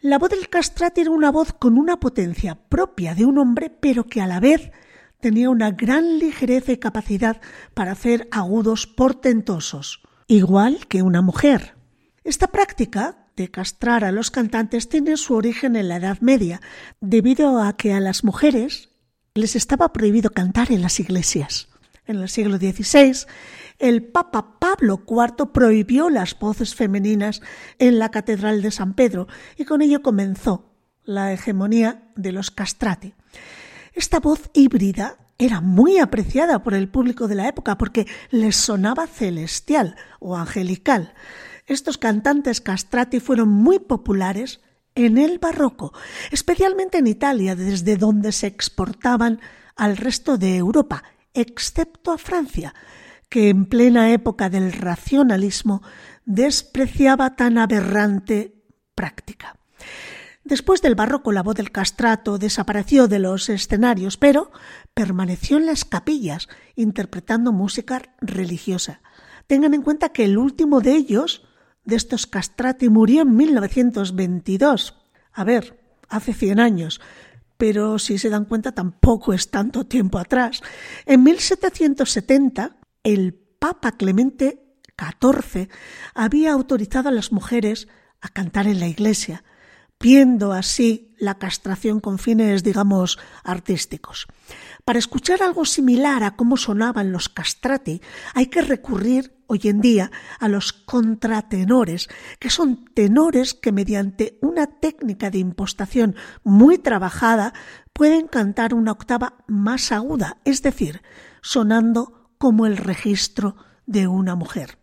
La 0.01 0.17
voz 0.17 0.31
del 0.31 0.49
castrati 0.49 1.01
era 1.01 1.11
una 1.11 1.33
voz 1.33 1.53
con 1.53 1.77
una 1.77 1.99
potencia 1.99 2.55
propia 2.55 3.17
de 3.17 3.25
un 3.25 3.37
hombre, 3.37 3.69
pero 3.69 4.07
que 4.07 4.21
a 4.21 4.29
la 4.29 4.39
vez 4.39 4.71
tenía 5.19 5.51
una 5.51 5.73
gran 5.73 6.21
ligereza 6.21 6.71
y 6.71 6.77
capacidad 6.77 7.41
para 7.75 7.93
hacer 7.93 8.29
agudos 8.31 8.87
portentosos, 8.87 10.03
igual 10.29 10.87
que 10.87 11.03
una 11.03 11.21
mujer. 11.21 11.75
Esta 12.23 12.47
práctica 12.47 13.20
de 13.41 13.51
castrar 13.51 14.05
a 14.05 14.13
los 14.13 14.31
cantantes 14.31 14.91
tiene 14.91 15.17
su 15.17 15.35
origen 15.35 15.75
en 15.75 15.89
la 15.89 15.97
Edad 15.97 16.21
Media, 16.21 16.61
debido 17.01 17.63
a 17.63 17.75
que 17.75 17.95
a 17.95 18.01
las 18.01 18.23
mujeres 18.23 18.91
les 19.35 19.57
estaba 19.57 19.95
prohibido 19.95 20.29
cantar 20.29 20.71
en 20.71 20.83
las 20.83 21.01
iglesias. 21.01 21.69
En 22.05 22.19
el 22.19 22.29
siglo 22.29 22.59
XVI, 22.59 23.27
el 23.79 24.05
Papa 24.05 24.59
Pablo 24.59 25.05
IV 25.09 25.53
prohibió 25.55 26.11
las 26.11 26.39
voces 26.39 26.75
femeninas 26.75 27.41
en 27.79 27.99
la 27.99 28.11
Catedral 28.11 28.61
de 28.61 28.71
San 28.73 28.93
Pedro 28.93 29.27
y 29.57 29.65
con 29.65 29.81
ello 29.81 30.03
comenzó 30.03 30.75
la 31.05 31.33
hegemonía 31.33 32.13
de 32.17 32.33
los 32.33 32.51
castrati. 32.51 33.15
Esta 33.95 34.21
voz 34.21 34.51
híbrida 34.53 35.17
era 35.39 35.63
muy 35.63 35.97
apreciada 35.97 36.63
por 36.63 36.75
el 36.75 36.91
público 36.91 37.27
de 37.27 37.37
la 37.37 37.49
época 37.49 37.79
porque 37.79 38.07
les 38.31 38.55
sonaba 38.57 39.07
celestial 39.07 39.97
o 40.19 40.37
angelical. 40.37 41.15
Estos 41.71 41.99
cantantes 41.99 42.61
castrati 42.61 43.21
fueron 43.21 43.49
muy 43.49 43.79
populares 43.79 44.61
en 44.97 45.19
el 45.19 45.39
barroco, 45.39 45.93
especialmente 46.33 46.99
en 46.99 47.07
Italia, 47.07 47.55
desde 47.55 47.97
donde 47.97 48.33
se 48.33 48.49
exportaban 48.49 49.39
al 49.77 49.97
resto 49.97 50.37
de 50.37 50.57
Europa, 50.57 51.05
excepto 51.33 52.11
a 52.11 52.19
Francia, 52.19 52.75
que 53.29 53.51
en 53.51 53.67
plena 53.67 54.11
época 54.11 54.51
del 54.51 54.73
racionalismo 54.73 55.81
despreciaba 56.25 57.37
tan 57.37 57.57
aberrante 57.57 58.65
práctica. 58.97 59.55
Después 60.43 60.83
del 60.83 60.97
barroco 60.97 61.31
la 61.31 61.45
voz 61.45 61.55
del 61.55 61.71
castrato 61.71 62.37
desapareció 62.37 63.07
de 63.07 63.21
los 63.21 63.49
escenarios, 63.49 64.17
pero 64.17 64.51
permaneció 64.93 65.59
en 65.59 65.67
las 65.67 65.85
capillas 65.85 66.49
interpretando 66.75 67.53
música 67.53 68.03
religiosa. 68.21 69.03
Tengan 69.47 69.73
en 69.75 69.83
cuenta 69.83 70.09
que 70.09 70.25
el 70.25 70.37
último 70.37 70.81
de 70.81 70.97
ellos 70.97 71.47
de 71.91 71.97
estos 71.97 72.27
castrati 72.27 72.89
murió 72.89 73.23
en 73.23 73.37
1922. 73.37 74.95
A 75.33 75.45
ver, 75.45 75.79
hace 76.09 76.33
100 76.33 76.61
años, 76.61 77.01
pero 77.59 77.99
si 77.99 78.17
se 78.17 78.31
dan 78.31 78.47
cuenta 78.47 78.73
tampoco 78.73 79.35
es 79.35 79.51
tanto 79.51 79.85
tiempo 79.85 80.19
atrás. 80.19 80.63
En 81.05 81.23
1770, 81.23 82.77
el 83.05 83.35
Papa 83.35 83.93
Clemente 83.93 84.79
XIV 84.97 85.69
había 86.15 86.53
autorizado 86.53 87.11
a 87.11 87.13
las 87.13 87.33
mujeres 87.33 87.89
a 88.21 88.29
cantar 88.29 88.67
en 88.67 88.81
la 88.81 88.89
iglesia, 88.89 89.45
viendo 89.99 90.53
así 90.53 91.15
la 91.19 91.39
castración 91.39 92.01
con 92.01 92.19
fines, 92.19 92.63
digamos, 92.63 93.19
artísticos. 93.45 94.27
Para 94.85 94.99
escuchar 94.99 95.43
algo 95.43 95.65
similar 95.65 96.23
a 96.23 96.37
cómo 96.37 96.57
sonaban 96.57 97.13
los 97.13 97.29
castrati, 97.29 98.01
hay 98.35 98.47
que 98.47 98.63
recurrir 98.63 99.40
hoy 99.51 99.63
en 99.65 99.81
día 99.81 100.13
a 100.39 100.47
los 100.47 100.73
contratenores, 100.73 102.09
que 102.39 102.51
son 102.51 102.85
tenores 102.95 103.53
que 103.53 103.73
mediante 103.73 104.39
una 104.41 104.69
técnica 104.69 105.29
de 105.29 105.39
impostación 105.39 106.15
muy 106.45 106.79
trabajada 106.79 107.53
pueden 107.93 108.29
cantar 108.29 108.75
una 108.75 108.93
octava 108.93 109.35
más 109.49 109.91
aguda, 109.91 110.39
es 110.45 110.63
decir, 110.63 111.03
sonando 111.43 112.31
como 112.39 112.65
el 112.65 112.77
registro 112.77 113.57
de 113.87 114.07
una 114.07 114.37
mujer. 114.37 114.79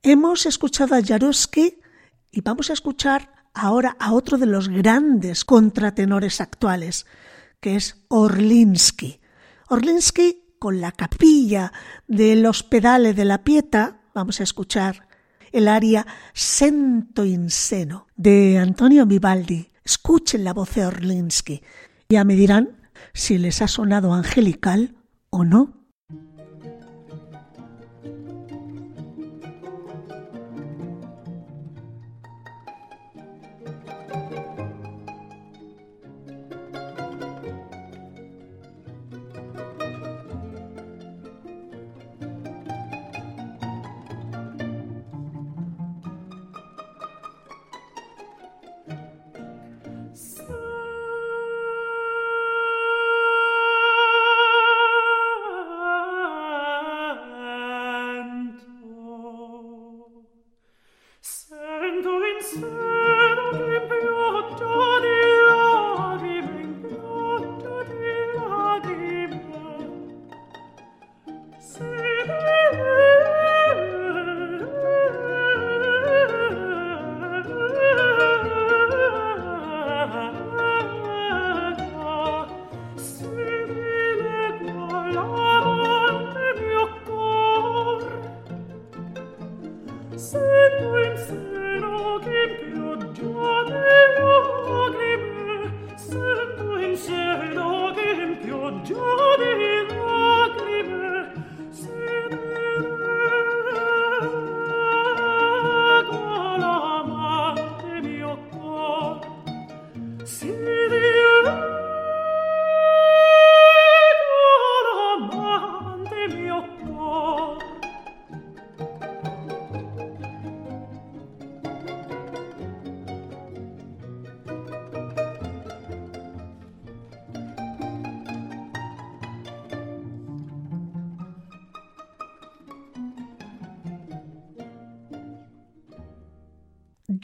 Hemos 0.00 0.46
escuchado 0.46 0.94
a 0.94 1.02
Jaruski 1.02 1.80
y 2.30 2.42
vamos 2.42 2.70
a 2.70 2.72
escuchar 2.72 3.48
ahora 3.52 3.96
a 3.98 4.12
otro 4.12 4.38
de 4.38 4.46
los 4.46 4.68
grandes 4.68 5.44
contratenores 5.44 6.40
actuales, 6.40 7.04
que 7.60 7.74
es 7.74 8.04
Orlinsky. 8.10 9.20
Orlinsky 9.68 10.45
con 10.66 10.80
la 10.80 10.90
capilla 10.90 11.72
de 12.08 12.34
los 12.34 12.64
pedales 12.64 13.14
de 13.14 13.24
la 13.24 13.44
Pieta, 13.44 14.00
vamos 14.12 14.40
a 14.40 14.42
escuchar 14.42 15.06
el 15.52 15.68
aria 15.68 16.04
Sento 16.34 17.24
in 17.24 17.50
seno 17.50 18.08
de 18.16 18.58
Antonio 18.58 19.06
Vivaldi. 19.06 19.70
Escuchen 19.84 20.42
la 20.42 20.52
voz 20.52 20.74
de 20.74 20.86
Orlinsky. 20.86 21.62
Ya 22.08 22.24
me 22.24 22.34
dirán 22.34 22.80
si 23.14 23.38
les 23.38 23.62
ha 23.62 23.68
sonado 23.68 24.12
angelical 24.12 24.96
o 25.30 25.44
no. 25.44 25.85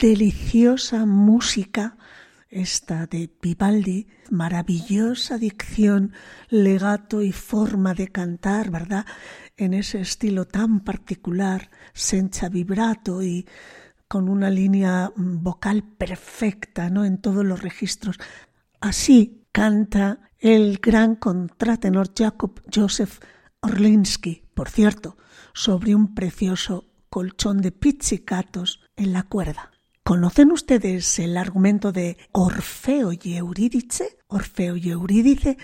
Deliciosa 0.03 1.07
música 1.07 1.97
esta 2.49 3.07
de 3.07 3.31
Vivaldi, 3.41 4.09
maravillosa 4.31 5.39
dicción, 5.39 6.13
legato 6.49 7.23
y 7.23 7.31
forma 7.31 7.95
de 7.95 8.09
cantar, 8.09 8.73
¿verdad? 8.73 9.07
En 9.57 9.75
ese 9.75 10.01
estilo 10.01 10.45
tan 10.45 10.81
particular, 10.81 11.71
sencha 11.95 12.49
vibrato 12.49 13.23
y 13.23 13.47
con 14.09 14.29
una 14.29 14.51
línea 14.51 15.13
vocal 15.15 15.85
perfecta, 15.85 16.91
¿no? 16.91 17.05
En 17.05 17.19
todos 17.19 17.45
los 17.45 17.63
registros. 17.63 18.19
Así 18.81 19.47
canta 19.53 20.31
el 20.41 20.79
gran 20.79 21.15
contratenor 21.15 22.11
Jacob 22.13 22.61
Joseph 22.75 23.21
Orlinsky, 23.61 24.43
por 24.53 24.69
cierto, 24.69 25.17
sobre 25.55 25.95
un 25.95 26.13
precioso 26.13 26.91
colchón 27.09 27.59
de 27.59 27.71
pizzicatos 27.71 28.81
en 28.97 29.13
la 29.13 29.23
cuerda. 29.23 29.72
¿Conocen 30.05 30.51
ustedes 30.51 31.21
el 31.21 31.37
argumento 31.37 31.93
de 31.93 32.17
Orfeo 32.33 33.13
y 33.13 33.37
Eurídice? 33.37 34.19
Orfeo 34.27 34.77
y 34.77 34.91
Eurídice, 34.91 35.59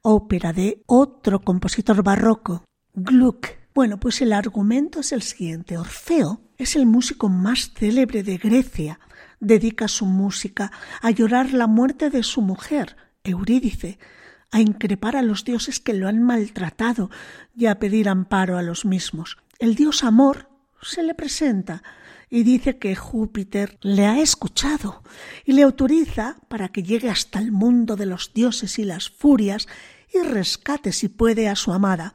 ópera 0.00 0.52
de 0.52 0.80
otro 0.86 1.40
compositor 1.40 2.04
barroco, 2.04 2.64
Gluck. 2.94 3.48
Bueno, 3.74 3.98
pues 3.98 4.22
el 4.22 4.32
argumento 4.32 5.00
es 5.00 5.10
el 5.10 5.22
siguiente. 5.22 5.76
Orfeo 5.76 6.40
es 6.56 6.76
el 6.76 6.86
músico 6.86 7.28
más 7.28 7.72
célebre 7.74 8.22
de 8.22 8.36
Grecia. 8.36 9.00
Dedica 9.40 9.88
su 9.88 10.06
música 10.06 10.70
a 11.02 11.10
llorar 11.10 11.52
la 11.52 11.66
muerte 11.66 12.10
de 12.10 12.22
su 12.22 12.42
mujer, 12.42 12.96
Eurídice, 13.24 13.98
a 14.52 14.60
increpar 14.60 15.16
a 15.16 15.22
los 15.22 15.44
dioses 15.44 15.80
que 15.80 15.94
lo 15.94 16.06
han 16.06 16.22
maltratado 16.22 17.10
y 17.56 17.66
a 17.66 17.80
pedir 17.80 18.08
amparo 18.08 18.56
a 18.56 18.62
los 18.62 18.84
mismos. 18.84 19.36
El 19.58 19.74
dios 19.74 20.04
amor 20.04 20.48
se 20.80 21.02
le 21.02 21.14
presenta 21.14 21.82
y 22.30 22.44
dice 22.44 22.78
que 22.78 22.94
Júpiter 22.94 23.76
le 23.82 24.06
ha 24.06 24.20
escuchado 24.20 25.02
y 25.44 25.52
le 25.52 25.62
autoriza 25.62 26.36
para 26.48 26.68
que 26.68 26.84
llegue 26.84 27.10
hasta 27.10 27.40
el 27.40 27.50
mundo 27.50 27.96
de 27.96 28.06
los 28.06 28.32
dioses 28.32 28.78
y 28.78 28.84
las 28.84 29.10
furias 29.10 29.66
y 30.14 30.22
rescate 30.22 30.92
si 30.92 31.08
puede 31.08 31.48
a 31.48 31.56
su 31.56 31.72
amada. 31.72 32.14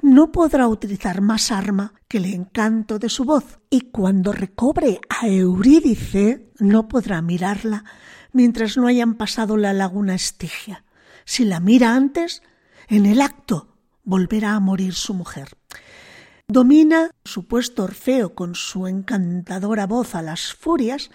No 0.00 0.32
podrá 0.32 0.66
utilizar 0.66 1.20
más 1.20 1.50
arma 1.50 1.94
que 2.08 2.18
el 2.18 2.26
encanto 2.26 2.98
de 2.98 3.10
su 3.10 3.24
voz 3.24 3.60
y 3.70 3.82
cuando 3.90 4.32
recobre 4.32 5.00
a 5.08 5.28
Eurídice 5.28 6.50
no 6.58 6.88
podrá 6.88 7.20
mirarla 7.22 7.84
mientras 8.32 8.76
no 8.76 8.86
hayan 8.86 9.14
pasado 9.14 9.56
la 9.56 9.72
laguna 9.72 10.14
Estigia. 10.14 10.84
Si 11.24 11.44
la 11.44 11.60
mira 11.60 11.94
antes, 11.94 12.42
en 12.88 13.06
el 13.06 13.20
acto 13.20 13.76
volverá 14.02 14.54
a 14.54 14.60
morir 14.60 14.94
su 14.94 15.14
mujer. 15.14 15.56
Domina 16.46 17.10
supuesto 17.24 17.84
Orfeo 17.84 18.34
con 18.34 18.54
su 18.54 18.86
encantadora 18.86 19.86
voz 19.86 20.14
a 20.14 20.20
las 20.20 20.52
furias 20.52 21.10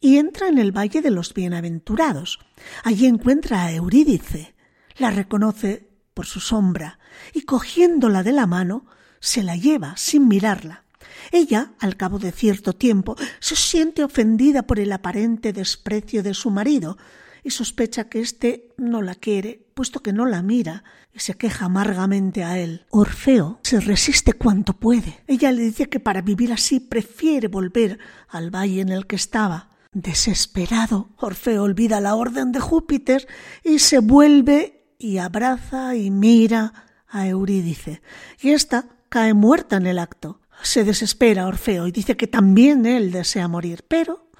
y 0.00 0.18
entra 0.18 0.48
en 0.48 0.58
el 0.58 0.76
Valle 0.76 1.00
de 1.00 1.12
los 1.12 1.32
Bienaventurados. 1.32 2.40
Allí 2.82 3.06
encuentra 3.06 3.62
a 3.62 3.72
Eurídice, 3.72 4.56
la 4.96 5.12
reconoce 5.12 5.88
por 6.12 6.26
su 6.26 6.40
sombra 6.40 6.98
y 7.32 7.42
cogiéndola 7.42 8.24
de 8.24 8.32
la 8.32 8.48
mano 8.48 8.84
se 9.20 9.44
la 9.44 9.54
lleva 9.54 9.96
sin 9.96 10.26
mirarla. 10.26 10.82
Ella, 11.30 11.74
al 11.78 11.96
cabo 11.96 12.18
de 12.18 12.32
cierto 12.32 12.72
tiempo, 12.72 13.14
se 13.38 13.54
siente 13.54 14.02
ofendida 14.02 14.64
por 14.64 14.80
el 14.80 14.90
aparente 14.90 15.52
desprecio 15.52 16.24
de 16.24 16.34
su 16.34 16.50
marido 16.50 16.98
y 17.44 17.50
sospecha 17.50 18.08
que 18.08 18.20
éste 18.20 18.72
no 18.78 19.02
la 19.02 19.14
quiere, 19.14 19.66
puesto 19.74 20.00
que 20.00 20.14
no 20.14 20.24
la 20.24 20.42
mira, 20.42 20.82
y 21.12 21.20
se 21.20 21.34
queja 21.34 21.66
amargamente 21.66 22.42
a 22.42 22.58
él. 22.58 22.86
Orfeo 22.90 23.60
se 23.62 23.78
resiste 23.80 24.32
cuanto 24.32 24.72
puede. 24.72 25.20
Ella 25.28 25.52
le 25.52 25.62
dice 25.62 25.88
que 25.88 26.00
para 26.00 26.22
vivir 26.22 26.52
así 26.52 26.80
prefiere 26.80 27.48
volver 27.48 27.98
al 28.28 28.50
valle 28.50 28.80
en 28.80 28.88
el 28.88 29.06
que 29.06 29.16
estaba. 29.16 29.70
Desesperado, 29.92 31.10
Orfeo 31.18 31.62
olvida 31.62 32.00
la 32.00 32.16
orden 32.16 32.50
de 32.50 32.58
Júpiter 32.58 33.28
y 33.62 33.78
se 33.78 34.00
vuelve 34.00 34.88
y 34.98 35.18
abraza 35.18 35.94
y 35.94 36.10
mira 36.10 36.72
a 37.06 37.28
Eurídice. 37.28 38.02
Y 38.40 38.50
ésta 38.50 38.88
cae 39.08 39.34
muerta 39.34 39.76
en 39.76 39.86
el 39.86 40.00
acto. 40.00 40.40
Se 40.62 40.82
desespera 40.82 41.46
Orfeo 41.46 41.86
y 41.86 41.92
dice 41.92 42.16
que 42.16 42.26
también 42.26 42.86
él 42.86 43.12
desea 43.12 43.46
morir, 43.46 43.84
pero 43.86 44.30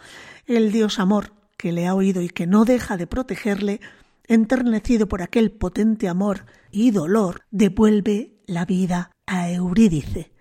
el 0.47 0.73
dios 0.73 0.99
amor 0.99 1.33
que 1.57 1.73
le 1.73 1.87
ha 1.87 1.95
oído 1.95 2.23
y 2.23 2.29
que 2.29 2.47
no 2.47 2.65
deja 2.65 2.97
de 2.97 3.07
protegerle, 3.07 3.81
enternecido 4.27 5.09
por 5.09 5.23
aquel 5.23 5.51
potente 5.51 6.09
amor 6.09 6.47
y 6.71 6.91
dolor, 6.91 7.43
devuelve 7.51 8.41
la 8.47 8.65
vida 8.65 9.11
a 9.27 9.51
Eurídice. 9.51 10.33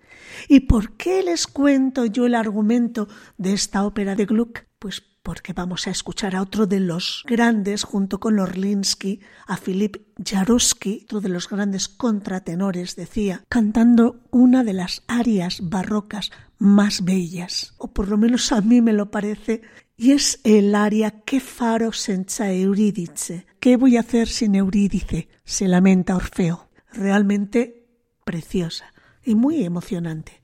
¿Y 0.48 0.60
por 0.60 0.96
qué 0.96 1.22
les 1.22 1.46
cuento 1.46 2.04
yo 2.06 2.26
el 2.26 2.34
argumento 2.34 3.08
de 3.38 3.52
esta 3.52 3.84
ópera 3.84 4.14
de 4.14 4.26
Gluck? 4.26 4.64
Pues 4.78 5.02
porque 5.24 5.54
vamos 5.54 5.86
a 5.86 5.90
escuchar 5.90 6.36
a 6.36 6.42
otro 6.42 6.66
de 6.66 6.80
los 6.80 7.24
grandes, 7.26 7.82
junto 7.82 8.20
con 8.20 8.38
Orlinsky, 8.38 9.20
a 9.46 9.56
Philip 9.56 9.96
Jaruski, 10.22 11.00
otro 11.04 11.22
de 11.22 11.30
los 11.30 11.48
grandes 11.48 11.88
contratenores, 11.88 12.94
decía, 12.94 13.42
cantando 13.48 14.20
una 14.30 14.62
de 14.62 14.74
las 14.74 15.02
arias 15.08 15.58
barrocas 15.62 16.30
más 16.58 17.04
bellas, 17.04 17.74
o 17.78 17.88
por 17.88 18.08
lo 18.08 18.18
menos 18.18 18.52
a 18.52 18.60
mí 18.60 18.82
me 18.82 18.92
lo 18.92 19.10
parece, 19.10 19.62
y 19.96 20.12
es 20.12 20.40
el 20.44 20.74
aria 20.74 21.22
Que 21.24 21.40
faro 21.40 21.92
senza 21.92 22.52
Eurídice? 22.52 23.46
¿Qué 23.60 23.78
voy 23.78 23.96
a 23.96 24.00
hacer 24.00 24.28
sin 24.28 24.54
Eurídice? 24.54 25.28
se 25.44 25.68
lamenta 25.68 26.16
Orfeo. 26.16 26.68
Realmente 26.92 27.88
preciosa 28.24 28.92
y 29.24 29.34
muy 29.34 29.64
emocionante. 29.64 30.43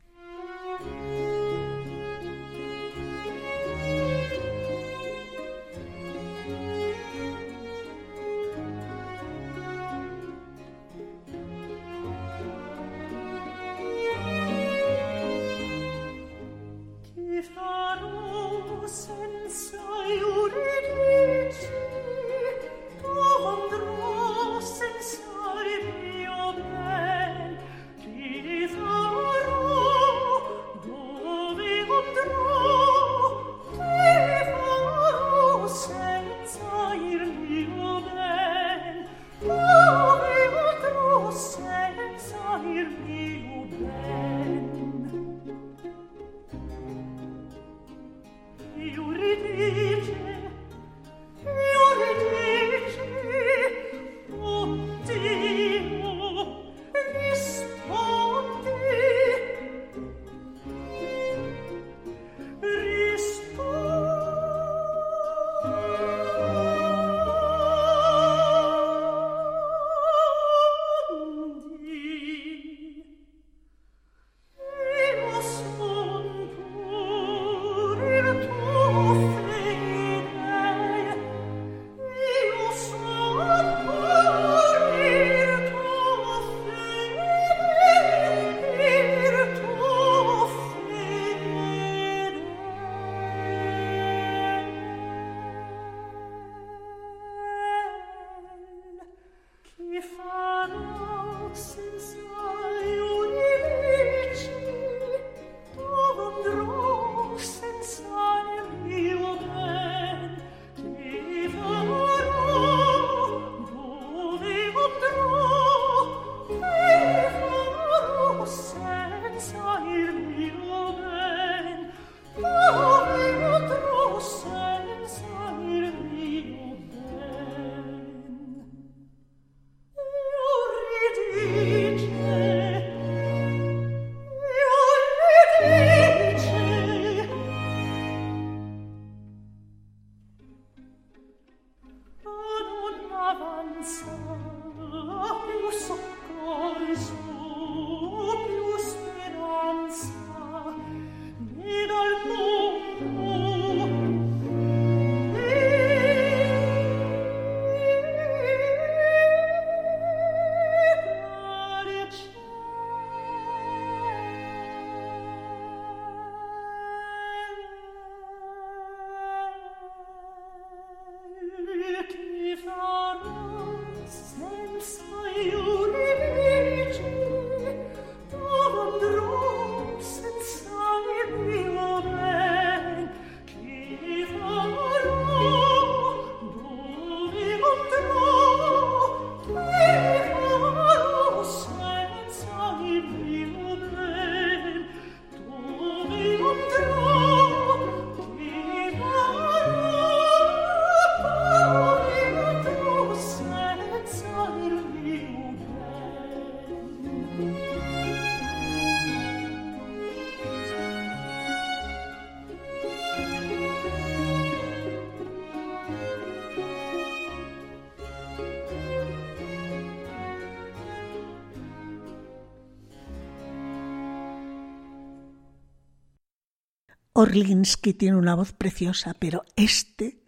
Orlinsky 227.20 227.92
tiene 227.92 228.16
una 228.16 228.34
voz 228.34 228.52
preciosa, 228.52 229.14
pero 229.18 229.44
este, 229.54 230.20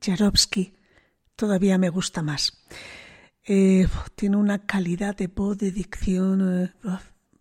Jarovsky, 0.00 0.72
todavía 1.34 1.78
me 1.78 1.88
gusta 1.88 2.22
más. 2.22 2.64
Eh, 3.44 3.88
tiene 4.14 4.36
una 4.36 4.60
calidad 4.60 5.16
de 5.16 5.26
voz, 5.26 5.58
de 5.58 5.72
dicción. 5.72 6.64
Eh, 6.64 6.72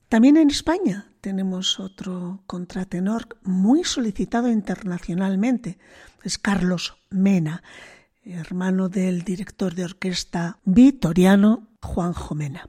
también 0.10 0.38
en 0.38 0.50
España 0.50 1.12
tenemos 1.22 1.80
otro 1.80 2.42
contratenor 2.48 3.28
muy 3.44 3.84
solicitado 3.84 4.50
internacionalmente. 4.50 5.78
Es 6.24 6.40
Carlos 6.40 6.98
Mena, 7.12 7.62
hermano 8.24 8.90
del 8.90 9.22
director 9.22 9.76
de 9.76 9.86
orquesta 9.86 10.58
vitoriano 10.66 11.68
Juanjo 11.84 12.34
Mena. 12.34 12.68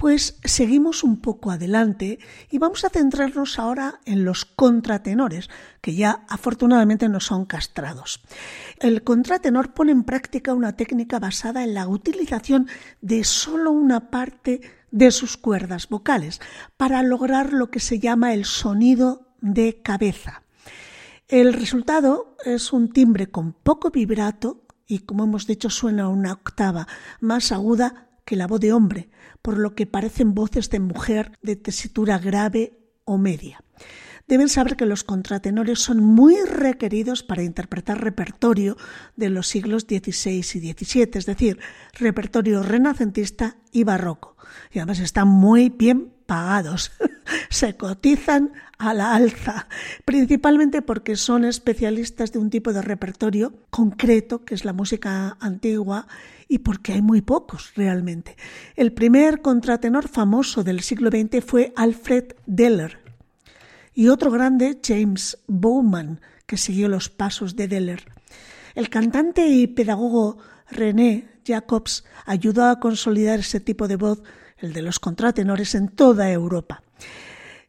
Pues 0.00 0.40
seguimos 0.44 1.04
un 1.04 1.18
poco 1.18 1.50
adelante 1.50 2.20
y 2.50 2.56
vamos 2.56 2.86
a 2.86 2.88
centrarnos 2.88 3.58
ahora 3.58 4.00
en 4.06 4.24
los 4.24 4.46
contratenores, 4.46 5.50
que 5.82 5.94
ya 5.94 6.24
afortunadamente 6.30 7.06
no 7.10 7.20
son 7.20 7.44
castrados. 7.44 8.22
El 8.78 9.04
contratenor 9.04 9.74
pone 9.74 9.92
en 9.92 10.04
práctica 10.04 10.54
una 10.54 10.74
técnica 10.74 11.18
basada 11.18 11.64
en 11.64 11.74
la 11.74 11.86
utilización 11.86 12.66
de 13.02 13.24
solo 13.24 13.72
una 13.72 14.08
parte 14.08 14.62
de 14.90 15.10
sus 15.10 15.36
cuerdas 15.36 15.86
vocales 15.90 16.40
para 16.78 17.02
lograr 17.02 17.52
lo 17.52 17.70
que 17.70 17.80
se 17.80 17.98
llama 17.98 18.32
el 18.32 18.46
sonido 18.46 19.34
de 19.42 19.82
cabeza. 19.82 20.44
El 21.28 21.52
resultado 21.52 22.38
es 22.46 22.72
un 22.72 22.90
timbre 22.90 23.30
con 23.30 23.52
poco 23.52 23.90
vibrato 23.90 24.62
y, 24.86 25.00
como 25.00 25.24
hemos 25.24 25.46
dicho, 25.46 25.68
suena 25.68 26.08
una 26.08 26.32
octava 26.32 26.88
más 27.20 27.52
aguda 27.52 28.06
que 28.30 28.36
la 28.36 28.46
voz 28.46 28.60
de 28.60 28.72
hombre, 28.72 29.10
por 29.42 29.58
lo 29.58 29.74
que 29.74 29.86
parecen 29.86 30.36
voces 30.36 30.70
de 30.70 30.78
mujer 30.78 31.32
de 31.42 31.56
tesitura 31.56 32.16
grave 32.20 32.78
o 33.04 33.18
media. 33.18 33.64
Deben 34.28 34.48
saber 34.48 34.76
que 34.76 34.86
los 34.86 35.02
contratenores 35.02 35.80
son 35.80 35.98
muy 35.98 36.36
requeridos 36.44 37.24
para 37.24 37.42
interpretar 37.42 38.00
repertorio 38.00 38.76
de 39.16 39.30
los 39.30 39.48
siglos 39.48 39.82
XVI 39.82 40.36
y 40.36 40.42
XVII, 40.42 41.10
es 41.14 41.26
decir, 41.26 41.58
repertorio 41.98 42.62
renacentista 42.62 43.56
y 43.72 43.82
barroco. 43.82 44.36
Y 44.70 44.78
además 44.78 45.00
están 45.00 45.26
muy 45.26 45.68
bien 45.68 46.12
pagados. 46.26 46.92
Se 47.48 47.76
cotizan 47.76 48.52
a 48.78 48.94
la 48.94 49.14
alza, 49.14 49.68
principalmente 50.04 50.82
porque 50.82 51.16
son 51.16 51.44
especialistas 51.44 52.32
de 52.32 52.38
un 52.38 52.50
tipo 52.50 52.72
de 52.72 52.82
repertorio 52.82 53.52
concreto, 53.70 54.44
que 54.44 54.54
es 54.54 54.64
la 54.64 54.72
música 54.72 55.36
antigua, 55.40 56.06
y 56.48 56.58
porque 56.58 56.94
hay 56.94 57.02
muy 57.02 57.20
pocos 57.20 57.72
realmente. 57.76 58.36
El 58.76 58.92
primer 58.92 59.42
contratenor 59.42 60.08
famoso 60.08 60.64
del 60.64 60.80
siglo 60.80 61.10
XX 61.10 61.44
fue 61.44 61.72
Alfred 61.76 62.32
Deller, 62.46 62.98
y 63.94 64.08
otro 64.08 64.30
grande, 64.30 64.80
James 64.82 65.38
Bowman, 65.46 66.20
que 66.46 66.56
siguió 66.56 66.88
los 66.88 67.10
pasos 67.10 67.56
de 67.56 67.68
Deller. 67.68 68.04
El 68.74 68.88
cantante 68.88 69.46
y 69.48 69.66
pedagogo 69.66 70.38
René 70.70 71.28
Jacobs 71.46 72.04
ayudó 72.24 72.64
a 72.64 72.80
consolidar 72.80 73.40
ese 73.40 73.60
tipo 73.60 73.88
de 73.88 73.96
voz, 73.96 74.22
el 74.58 74.72
de 74.72 74.82
los 74.82 75.00
contratenores, 75.00 75.74
en 75.74 75.88
toda 75.88 76.30
Europa. 76.30 76.82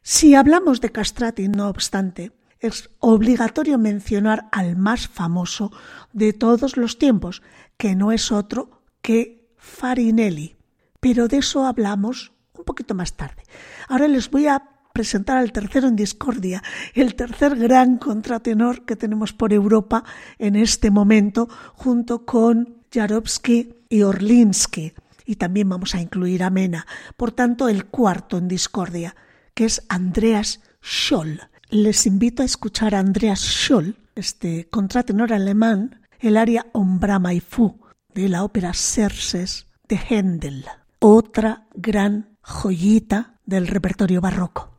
Si 0.01 0.35
hablamos 0.35 0.81
de 0.81 0.91
castrati, 0.91 1.47
no 1.47 1.69
obstante, 1.69 2.31
es 2.59 2.89
obligatorio 2.99 3.77
mencionar 3.77 4.47
al 4.51 4.75
más 4.77 5.07
famoso 5.07 5.71
de 6.13 6.33
todos 6.33 6.77
los 6.77 6.97
tiempos, 6.97 7.41
que 7.77 7.95
no 7.95 8.11
es 8.11 8.31
otro 8.31 8.83
que 9.01 9.53
Farinelli. 9.57 10.57
Pero 10.99 11.27
de 11.27 11.37
eso 11.37 11.65
hablamos 11.65 12.33
un 12.53 12.63
poquito 12.63 12.93
más 12.93 13.13
tarde. 13.13 13.43
Ahora 13.87 14.07
les 14.07 14.29
voy 14.29 14.47
a 14.47 14.63
presentar 14.93 15.37
al 15.37 15.51
tercero 15.51 15.87
en 15.87 15.95
discordia, 15.95 16.61
el 16.93 17.15
tercer 17.15 17.55
gran 17.55 17.97
contratenor 17.97 18.85
que 18.85 18.95
tenemos 18.95 19.33
por 19.33 19.53
Europa 19.53 20.03
en 20.37 20.55
este 20.55 20.91
momento, 20.91 21.47
junto 21.73 22.25
con 22.25 22.83
Jarowski 22.91 23.73
y 23.89 24.03
Orlinsky. 24.03 24.93
Y 25.25 25.35
también 25.35 25.69
vamos 25.69 25.95
a 25.95 26.01
incluir 26.01 26.43
a 26.43 26.49
Mena. 26.49 26.85
Por 27.17 27.31
tanto, 27.31 27.69
el 27.69 27.85
cuarto 27.85 28.37
en 28.37 28.47
discordia, 28.47 29.15
que 29.53 29.65
es 29.65 29.83
Andreas 29.89 30.61
Scholl. 30.83 31.41
Les 31.69 32.05
invito 32.05 32.43
a 32.43 32.45
escuchar 32.45 32.95
a 32.95 32.99
Andreas 32.99 33.39
Scholl, 33.39 33.95
este 34.15 34.67
contratenor 34.69 35.33
alemán, 35.33 36.01
el 36.19 36.37
aria 36.37 36.67
Ombrama 36.73 37.33
y 37.33 37.39
Fu 37.39 37.79
de 38.13 38.29
la 38.29 38.43
ópera 38.43 38.73
Serses 38.73 39.67
de 39.87 39.95
Händel, 39.97 40.65
otra 40.99 41.67
gran 41.73 42.37
joyita 42.41 43.35
del 43.45 43.67
repertorio 43.67 44.21
barroco. 44.21 44.69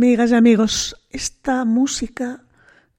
Amigas 0.00 0.30
y 0.30 0.34
amigos, 0.34 0.96
esta 1.10 1.66
música 1.66 2.42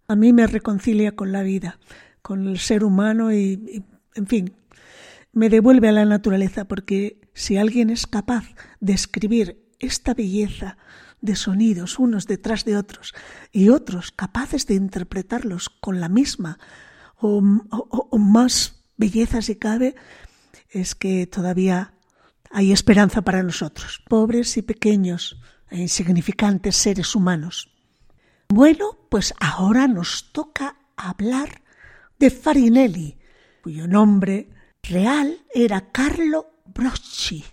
a 0.07 0.15
mí 0.15 0.33
me 0.33 0.45
reconcilia 0.45 1.15
con 1.15 1.31
la 1.31 1.41
vida, 1.41 1.79
con 2.21 2.47
el 2.47 2.59
ser 2.59 2.83
humano 2.83 3.33
y, 3.33 3.83
en 4.13 4.27
fin, 4.27 4.53
me 5.33 5.49
devuelve 5.49 5.89
a 5.89 5.93
la 5.93 6.05
naturaleza 6.05 6.65
porque 6.65 7.19
si 7.33 7.57
alguien 7.57 7.89
es 7.89 8.05
capaz 8.05 8.43
de 8.81 8.93
escribir 8.93 9.67
esta 9.79 10.13
belleza 10.13 10.77
de 11.21 11.35
sonidos 11.35 11.97
unos 11.97 12.27
detrás 12.27 12.65
de 12.65 12.77
otros 12.77 13.15
y 13.51 13.69
otros 13.69 14.11
capaces 14.11 14.67
de 14.67 14.75
interpretarlos 14.75 15.69
con 15.69 16.01
la 16.01 16.07
misma 16.07 16.59
o, 17.17 17.41
o, 17.71 18.17
más 18.19 18.83
belleza 18.97 19.41
si 19.41 19.55
cabe, 19.55 19.95
es 20.69 20.93
que 20.93 21.25
todavía 21.25 21.95
hay 22.51 22.71
esperanza 22.71 23.23
para 23.23 23.41
nosotros, 23.41 24.03
pobres 24.07 24.55
y 24.57 24.61
pequeños 24.61 25.41
insignificantes 25.71 26.75
seres 26.75 27.15
humanos. 27.15 27.71
Bueno, 28.49 28.97
pues 29.09 29.33
ahora 29.39 29.87
nos 29.87 30.31
toca 30.31 30.75
hablar 30.97 31.61
de 32.19 32.29
Farinelli, 32.29 33.17
cuyo 33.63 33.87
nombre 33.87 34.49
real 34.83 35.45
era 35.53 35.91
Carlo 35.91 36.51
Brocci. 36.65 37.43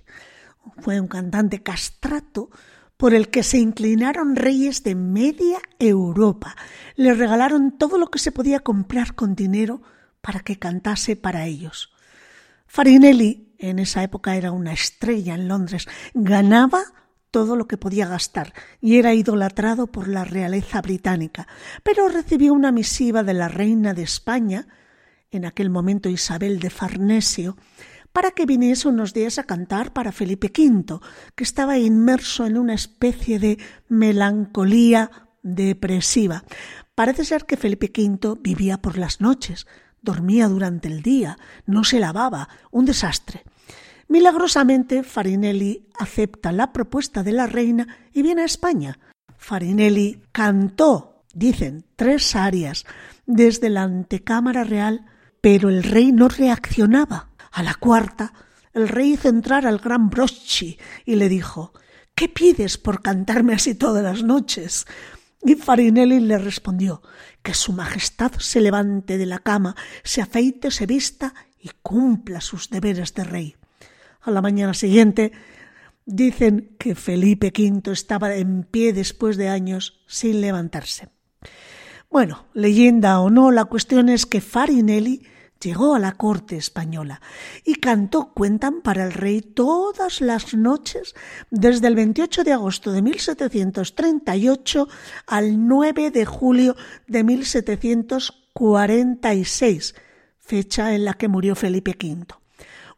Fue 0.81 1.01
un 1.01 1.09
cantante 1.09 1.63
castrato 1.63 2.51
por 2.97 3.15
el 3.15 3.29
que 3.29 3.45
se 3.45 3.59
inclinaron 3.59 4.35
reyes 4.35 4.83
de 4.83 4.95
media 4.95 5.61
Europa. 5.79 6.57
Le 6.97 7.15
regalaron 7.15 7.79
todo 7.79 7.97
lo 7.97 8.09
que 8.09 8.19
se 8.19 8.33
podía 8.33 8.61
comprar 8.61 9.15
con 9.15 9.37
dinero 9.37 9.81
para 10.21 10.41
que 10.41 10.59
cantase 10.59 11.15
para 11.15 11.47
ellos. 11.47 11.93
Farinelli 12.67 13.55
en 13.59 13.79
esa 13.79 14.03
época 14.03 14.37
era 14.37 14.53
una 14.53 14.73
estrella 14.73 15.35
en 15.35 15.49
Londres, 15.49 15.89
ganaba 16.13 16.83
todo 17.31 17.57
lo 17.57 17.67
que 17.69 17.77
podía 17.77 18.09
gastar 18.09 18.55
y 18.81 18.97
era 18.97 19.15
idolatrado 19.15 19.87
por 19.87 20.09
la 20.09 20.25
realeza 20.25 20.81
británica, 20.81 21.47
pero 21.83 22.09
recibió 22.09 22.53
una 22.53 22.73
misiva 22.73 23.23
de 23.23 23.35
la 23.35 23.49
reina 23.49 23.95
de 23.95 24.03
España, 24.03 24.67
en 25.31 25.45
aquel 25.45 25.71
momento 25.71 26.09
Isabel 26.09 26.59
de 26.59 26.71
Farnesio, 26.71 27.57
para 28.13 28.31
que 28.31 28.47
viniese 28.47 28.89
unos 28.89 29.13
días 29.13 29.39
a 29.39 29.45
cantar 29.45 29.93
para 29.93 30.13
Felipe 30.13 30.51
V, 30.51 31.01
que 31.35 31.45
estaba 31.45 31.79
inmerso 31.79 32.47
en 32.47 32.57
una 32.57 32.75
especie 32.75 33.39
de 33.39 33.59
melancolía 33.89 35.11
depresiva. 35.43 36.45
Parece 36.95 37.25
ser 37.25 37.45
que 37.45 37.57
Felipe 37.57 37.93
V 37.95 38.39
vivía 38.41 38.79
por 38.79 38.99
las 38.99 39.21
noches, 39.21 39.67
dormía 40.01 40.49
durante 40.49 40.89
el 40.89 41.03
día, 41.03 41.39
no 41.67 41.85
se 41.85 42.01
lavaba, 42.01 42.49
un 42.71 42.87
desastre. 42.87 43.45
Milagrosamente, 44.09 45.03
Farinelli 45.03 45.87
acepta 45.99 46.51
la 46.51 46.73
propuesta 46.73 47.23
de 47.23 47.33
la 47.33 47.47
reina 47.47 47.87
y 48.13 48.23
viene 48.23 48.43
a 48.43 48.47
España. 48.47 48.99
Farinelli 49.37 50.23
cantó, 50.33 51.25
dicen, 51.35 51.85
tres 51.95 52.35
arias 52.35 52.87
desde 53.27 53.69
la 53.69 53.83
antecámara 53.83 54.65
real, 54.65 55.05
pero 55.43 55.69
el 55.69 55.83
rey 55.83 56.13
no 56.13 56.29
reaccionaba. 56.29 57.31
A 57.53 57.63
la 57.63 57.75
cuarta, 57.75 58.33
el 58.73 58.89
rey 58.89 59.13
hizo 59.13 59.29
entrar 59.29 59.67
al 59.67 59.79
gran 59.79 60.09
Brocci 60.09 60.79
y 61.05 61.17
le 61.17 61.29
dijo 61.29 61.73
¿Qué 62.15 62.29
pides 62.29 62.79
por 62.79 63.03
cantarme 63.03 63.55
así 63.55 63.75
todas 63.75 64.03
las 64.03 64.23
noches? 64.23 64.87
Y 65.43 65.55
Farinelli 65.55 66.19
le 66.21 66.39
respondió 66.39 67.03
que 67.43 67.55
su 67.55 67.73
majestad 67.73 68.33
se 68.39 68.61
levante 68.61 69.19
de 69.19 69.27
la 69.27 69.39
cama, 69.39 69.77
se 70.03 70.21
afeite, 70.23 70.71
se 70.71 70.87
vista 70.87 71.35
y 71.61 71.71
cumpla 71.83 72.41
sus 72.41 72.71
deberes 72.71 73.15
de 73.15 73.25
rey. 73.25 73.57
A 74.29 74.31
la 74.31 74.43
mañana 74.43 74.75
siguiente 74.75 75.33
dicen 76.05 76.77
que 76.79 76.95
Felipe 76.95 77.47
V 77.47 77.93
estaba 77.93 78.35
en 78.35 78.63
pie 78.63 78.93
después 78.93 79.39
de 79.39 79.49
años 79.49 80.03
sin 80.07 80.43
levantarse. 80.43 81.09
Bueno, 82.11 82.45
leyenda 82.53 83.21
o 83.21 83.31
no, 83.31 83.51
la 83.51 83.65
cuestión 83.65 84.11
es 84.11 84.27
que 84.27 84.43
Farinelli 84.43 85.23
llegó 85.63 85.95
a 85.95 85.99
la 85.99 86.13
corte 86.13 86.59
española 86.59 87.23
y 87.65 87.77
cantó, 87.77 88.35
cuentan, 88.35 88.83
para 88.83 89.05
el 89.05 89.15
rey 89.15 89.41
todas 89.41 90.21
las 90.21 90.53
noches 90.53 91.15
desde 91.51 91.87
el 91.87 91.95
28 91.95 92.45
de 92.45 92.53
agosto 92.53 92.93
de 92.93 93.01
1738 93.01 94.89
al 95.27 95.67
9 95.67 96.11
de 96.11 96.27
julio 96.27 96.77
de 97.07 97.25
1746, 97.25 99.95
fecha 100.39 100.95
en 100.95 101.07
la 101.07 101.15
que 101.15 101.29
murió 101.29 101.55
Felipe 101.55 101.93
V. 101.93 102.27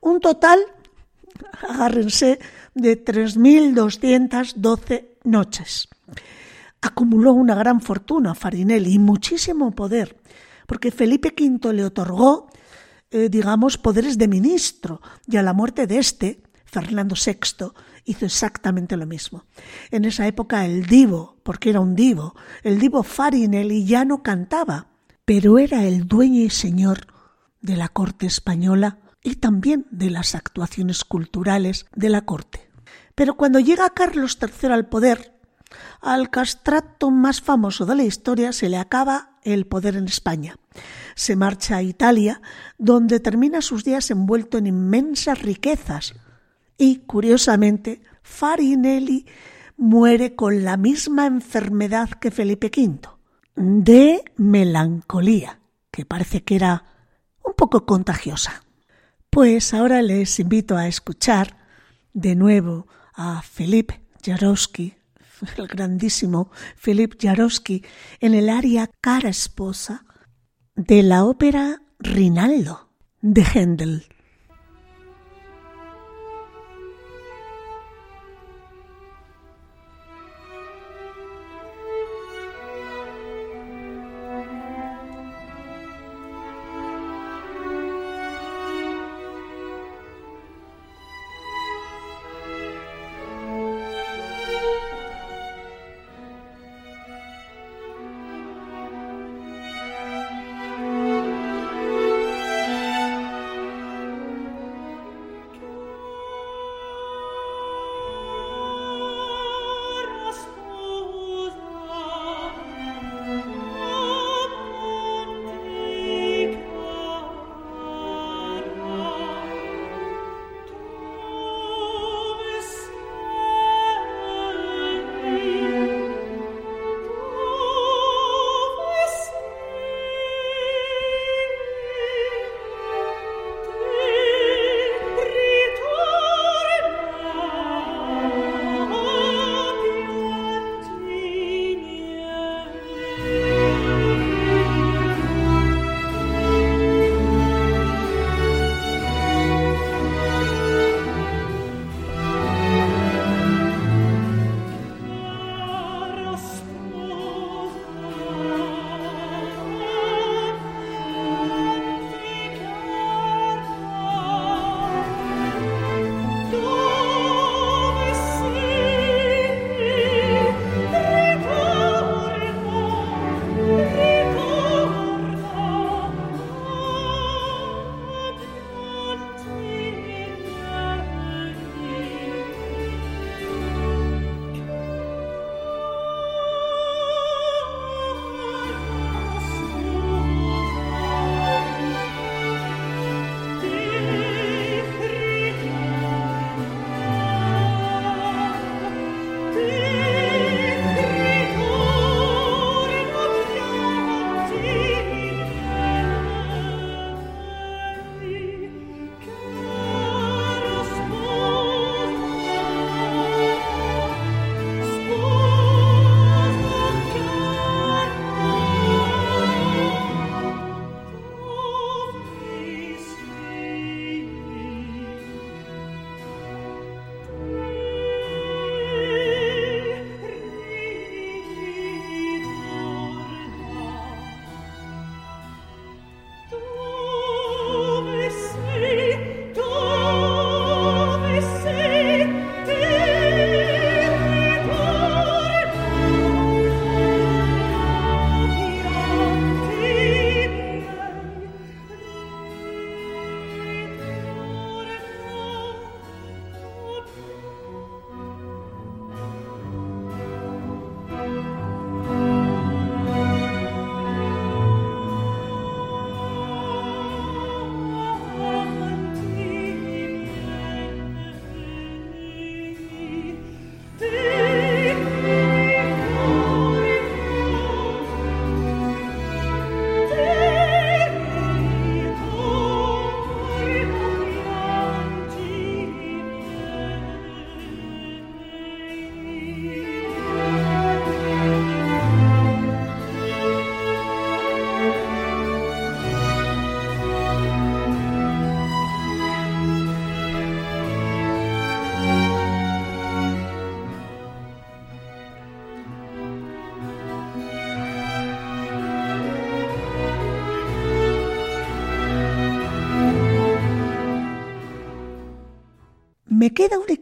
Un 0.01 0.19
total, 0.19 0.59
agárrense, 1.69 2.39
de 2.75 3.05
3.212 3.05 5.09
noches. 5.25 5.89
Acumuló 6.81 7.33
una 7.33 7.55
gran 7.55 7.81
fortuna 7.81 8.35
Farinelli 8.35 8.95
y 8.95 8.99
muchísimo 8.99 9.71
poder 9.73 10.17
porque 10.71 10.93
Felipe 10.93 11.35
V 11.37 11.75
le 11.75 11.85
otorgó, 11.85 12.49
eh, 13.11 13.29
digamos, 13.29 13.77
poderes 13.77 14.19
de 14.19 14.29
ministro, 14.29 15.01
y 15.27 15.37
a 15.37 15.43
la 15.43 15.53
muerte 15.53 15.89
de 15.89 15.99
este, 15.99 16.45
Fernando 16.65 17.17
VI, 17.17 17.73
hizo 18.05 18.25
exactamente 18.25 18.97
lo 18.97 19.05
mismo. 19.05 19.47
En 19.91 20.05
esa 20.05 20.29
época 20.29 20.65
el 20.65 20.87
divo, 20.87 21.39
porque 21.43 21.71
era 21.71 21.81
un 21.81 21.97
divo, 21.97 22.37
el 22.63 22.79
divo 22.79 23.03
Farinelli 23.03 23.85
ya 23.85 24.05
no 24.05 24.23
cantaba, 24.23 24.87
pero 25.25 25.59
era 25.59 25.89
el 25.89 26.07
dueño 26.07 26.43
y 26.43 26.51
señor 26.51 27.09
de 27.61 27.77
la 27.77 27.89
corte 27.89 28.27
española 28.27 29.01
y 29.23 29.37
también 29.37 29.87
de 29.91 30.11
las 30.11 30.35
actuaciones 30.35 31.05
culturales 31.05 31.87
de 31.95 32.09
la 32.09 32.23
corte. 32.23 32.71
Pero 33.15 33.37
cuando 33.37 33.61
llega 33.61 33.91
Carlos 33.91 34.39
III 34.41 34.73
al 34.73 34.89
poder, 34.89 35.39
al 36.01 36.31
castrato 36.31 37.11
más 37.11 37.41
famoso 37.41 37.87
de 37.87 37.95
la 37.95 38.05
historia 38.05 38.53
se 38.53 38.69
le 38.69 38.79
acaba 38.79 39.39
el 39.43 39.67
poder 39.67 39.97
en 39.97 40.07
España. 40.07 40.57
Se 41.15 41.37
marcha 41.37 41.77
a 41.77 41.83
Italia, 41.83 42.41
donde 42.79 43.21
termina 43.21 43.61
sus 43.61 43.85
días 43.85 44.11
envuelto 44.11 44.59
en 44.59 44.67
inmensas 44.67 45.41
riquezas. 45.41 46.15
Y, 46.79 47.01
curiosamente, 47.01 48.03
Farinelli 48.23 49.27
muere 49.77 50.35
con 50.35 50.65
la 50.65 50.77
misma 50.77 51.27
enfermedad 51.27 52.11
que 52.11 52.31
Felipe 52.31 52.71
V, 52.75 53.01
de 53.57 54.25
melancolía, 54.37 55.61
que 55.91 56.05
parece 56.05 56.43
que 56.43 56.57
era 56.57 56.85
un 57.45 57.55
poco 57.55 57.85
contagiosa. 57.85 58.63
Pues 59.31 59.75
ahora 59.75 60.03
les 60.03 60.39
invito 60.41 60.77
a 60.77 60.89
escuchar 60.89 61.57
de 62.13 62.35
nuevo 62.35 62.87
a 63.15 63.43
Philippe 63.43 64.01
Jarowski 64.23 65.01
el 65.57 65.67
grandísimo 65.67 66.51
Philip 66.83 67.15
Jarowski, 67.21 67.85
en 68.21 68.35
el 68.35 68.49
aria 68.49 68.91
Cara 69.01 69.29
Esposa 69.29 70.05
de 70.75 71.03
la 71.03 71.25
ópera 71.25 71.83
Rinaldo 71.99 72.91
de 73.21 73.43
Händel. 73.43 74.07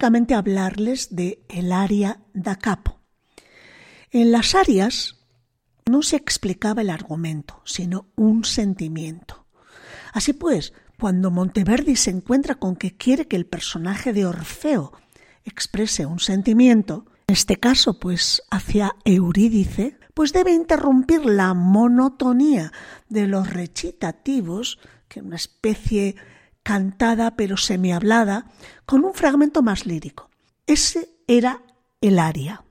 Hablarles 0.07 1.15
de 1.15 1.45
el 1.49 1.73
aria 1.73 2.21
da 2.35 2.57
capo. 2.57 3.01
En 4.11 4.33
las 4.33 4.55
arias 4.55 5.19
no 5.87 6.03
se 6.03 6.17
explicaba 6.17 6.83
el 6.83 6.91
argumento, 6.91 7.63
sino 7.65 8.07
un 8.17 8.45
sentimiento. 8.45 9.47
Así 10.13 10.33
pues, 10.33 10.73
cuando 10.99 11.31
Monteverdi 11.31 11.97
se 11.97 12.11
encuentra 12.11 12.57
con 12.57 12.77
que 12.77 12.97
quiere 12.97 13.27
que 13.29 13.37
el 13.37 13.47
personaje 13.47 14.13
de 14.13 14.27
Orfeo 14.27 14.93
exprese 15.45 16.07
un 16.07 16.19
sentimiento, 16.19 17.07
en 17.27 17.35
este 17.35 17.57
caso 17.57 17.99
pues 17.99 18.43
hacia 18.51 18.97
Eurídice, 19.05 19.99
pues 20.15 20.33
debe 20.33 20.53
interrumpir 20.53 21.25
la 21.25 21.55
monotonía 21.55 22.73
de 23.09 23.27
los 23.29 23.51
recitativos, 23.51 24.79
que 25.09 25.21
una 25.21 25.37
especie 25.37 26.17
cantada 26.69 27.35
pero 27.35 27.57
semihablada, 27.57 28.45
con 28.85 29.03
un 29.07 29.15
fragmento 29.15 29.63
más 29.63 29.87
lírico. 29.87 30.29
Ese 30.67 31.09
era 31.27 31.63
el 32.03 32.19
aria. 32.19 32.63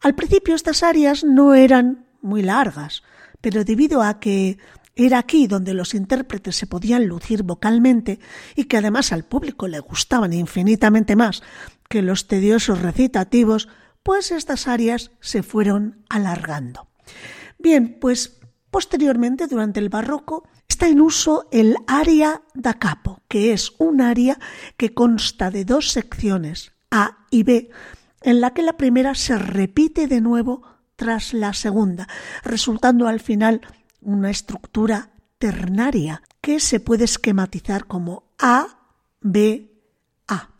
Al 0.00 0.14
principio 0.14 0.54
estas 0.54 0.84
arias 0.84 1.24
no 1.24 1.54
eran 1.54 2.06
muy 2.22 2.42
largas, 2.42 3.02
pero 3.40 3.64
debido 3.64 4.02
a 4.02 4.20
que 4.20 4.58
era 4.94 5.18
aquí 5.18 5.48
donde 5.48 5.74
los 5.74 5.94
intérpretes 5.94 6.54
se 6.54 6.68
podían 6.68 7.06
lucir 7.06 7.42
vocalmente 7.42 8.20
y 8.54 8.66
que 8.66 8.76
además 8.76 9.12
al 9.12 9.24
público 9.24 9.66
le 9.66 9.80
gustaban 9.80 10.32
infinitamente 10.32 11.16
más 11.16 11.42
que 11.88 12.02
los 12.02 12.28
tediosos 12.28 12.82
recitativos, 12.82 13.68
pues 14.04 14.30
estas 14.30 14.68
arias 14.68 15.10
se 15.18 15.42
fueron 15.42 16.04
alargando. 16.08 16.86
Bien, 17.58 17.98
pues 17.98 18.37
posteriormente, 18.70 19.46
durante 19.46 19.80
el 19.80 19.88
barroco, 19.88 20.46
está 20.68 20.88
en 20.88 21.00
uso 21.00 21.48
el 21.50 21.76
aria 21.86 22.42
da 22.54 22.74
capo, 22.74 23.22
que 23.28 23.52
es 23.52 23.72
un 23.78 24.00
aria 24.00 24.38
que 24.76 24.94
consta 24.94 25.50
de 25.50 25.64
dos 25.64 25.90
secciones, 25.90 26.72
A 26.90 27.26
y 27.30 27.42
B, 27.42 27.70
en 28.22 28.40
la 28.40 28.52
que 28.52 28.62
la 28.62 28.76
primera 28.76 29.14
se 29.14 29.38
repite 29.38 30.06
de 30.06 30.20
nuevo 30.20 30.62
tras 30.96 31.32
la 31.32 31.52
segunda, 31.52 32.08
resultando 32.42 33.06
al 33.06 33.20
final 33.20 33.60
una 34.00 34.30
estructura 34.30 35.10
ternaria 35.38 36.22
que 36.40 36.60
se 36.60 36.80
puede 36.80 37.04
esquematizar 37.04 37.86
como 37.86 38.24
A, 38.38 38.78
B, 39.20 39.72
A. 40.26 40.50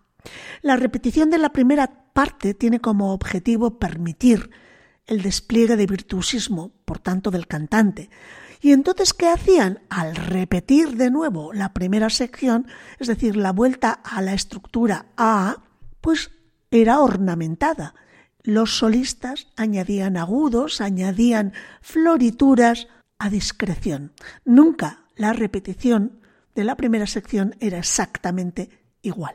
La 0.63 0.77
repetición 0.77 1.31
de 1.31 1.39
la 1.39 1.51
primera 1.51 2.05
parte 2.13 2.55
tiene 2.55 2.81
como 2.81 3.13
objetivo 3.13 3.79
permitir 3.79 4.51
el 5.09 5.23
despliegue 5.23 5.77
de 5.77 5.87
virtuosismo, 5.87 6.71
por 6.85 7.01
tanto, 7.01 7.33
del 7.33 7.49
cantante. 7.49 8.11
Y 8.61 8.73
entonces, 8.73 9.13
¿qué 9.15 9.29
hacían? 9.29 9.81
Al 9.89 10.15
repetir 10.15 10.97
de 10.97 11.11
nuevo 11.11 11.53
la 11.53 11.73
primera 11.73 12.11
sección, 12.11 12.69
es 13.01 13.09
decir, 13.09 13.37
la 13.37 13.53
vuelta 13.53 13.91
a 13.91 14.23
la 14.23 14.35
estructura 14.35 15.07
A, 15.17 15.65
pues 16.01 16.31
era 16.71 17.01
ornamentada. 17.01 17.95
Los 18.43 18.79
solistas 18.79 19.49
añadían 19.57 20.17
agudos, 20.17 20.81
añadían 20.81 21.53
florituras, 21.81 22.87
a 23.19 23.31
discreción. 23.31 24.13
Nunca 24.45 25.05
la 25.17 25.33
repetición 25.33 26.21
de 26.55 26.65
la 26.65 26.77
primera 26.77 27.07
sección 27.07 27.57
era 27.61 27.79
exactamente 27.79 28.71
igual. 29.03 29.35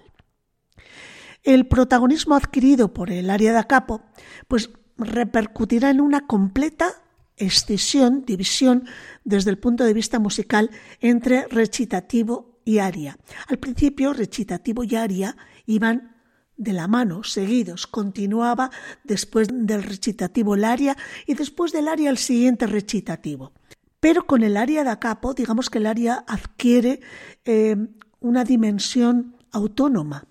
El 1.43 1.67
protagonismo 1.67 2.35
adquirido 2.35 2.93
por 2.93 3.11
el 3.11 3.29
área 3.29 3.53
de 3.53 3.67
capo 3.67 4.01
pues 4.47 4.69
repercutirá 4.97 5.89
en 5.89 6.01
una 6.01 6.27
completa 6.27 7.03
escisión, 7.37 8.25
división 8.25 8.85
desde 9.23 9.49
el 9.49 9.57
punto 9.57 9.83
de 9.83 9.93
vista 9.93 10.19
musical 10.19 10.69
entre 10.99 11.47
recitativo 11.47 12.59
y 12.65 12.79
aria. 12.79 13.17
Al 13.47 13.57
principio 13.57 14.13
recitativo 14.13 14.83
y 14.83 14.95
aria 14.95 15.35
iban 15.65 16.15
de 16.55 16.73
la 16.73 16.87
mano, 16.87 17.23
seguidos. 17.23 17.87
Continuaba 17.87 18.69
después 19.03 19.47
del 19.51 19.83
recitativo 19.83 20.55
el 20.55 20.63
aria 20.63 20.95
y 21.25 21.33
después 21.33 21.71
del 21.71 21.87
aria 21.87 22.09
el 22.09 22.17
siguiente 22.17 22.67
recitativo. 22.67 23.53
Pero 23.99 24.25
con 24.25 24.43
el 24.43 24.57
área 24.57 24.83
da 24.83 24.99
capo, 24.99 25.33
digamos 25.33 25.69
que 25.69 25.79
el 25.79 25.87
área 25.87 26.23
adquiere 26.27 26.99
eh, 27.45 27.75
una 28.19 28.43
dimensión 28.43 29.35
autónoma 29.51 30.25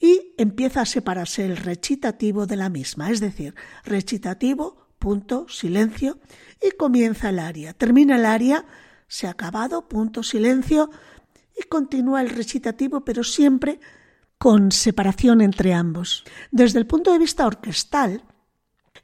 y 0.00 0.34
empieza 0.38 0.80
a 0.80 0.86
separarse 0.86 1.44
el 1.44 1.58
recitativo 1.58 2.46
de 2.46 2.56
la 2.56 2.70
misma, 2.70 3.10
es 3.10 3.20
decir, 3.20 3.54
recitativo, 3.84 4.88
punto, 4.98 5.46
silencio, 5.48 6.18
y 6.60 6.70
comienza 6.72 7.28
el 7.28 7.38
área. 7.38 7.74
Termina 7.74 8.16
el 8.16 8.24
área, 8.24 8.64
se 9.06 9.26
ha 9.26 9.30
acabado, 9.30 9.88
punto, 9.88 10.22
silencio, 10.22 10.90
y 11.56 11.68
continúa 11.68 12.22
el 12.22 12.30
recitativo, 12.30 13.04
pero 13.04 13.22
siempre 13.22 13.78
con 14.38 14.72
separación 14.72 15.42
entre 15.42 15.74
ambos. 15.74 16.24
Desde 16.50 16.78
el 16.78 16.86
punto 16.86 17.12
de 17.12 17.18
vista 17.18 17.46
orquestal, 17.46 18.24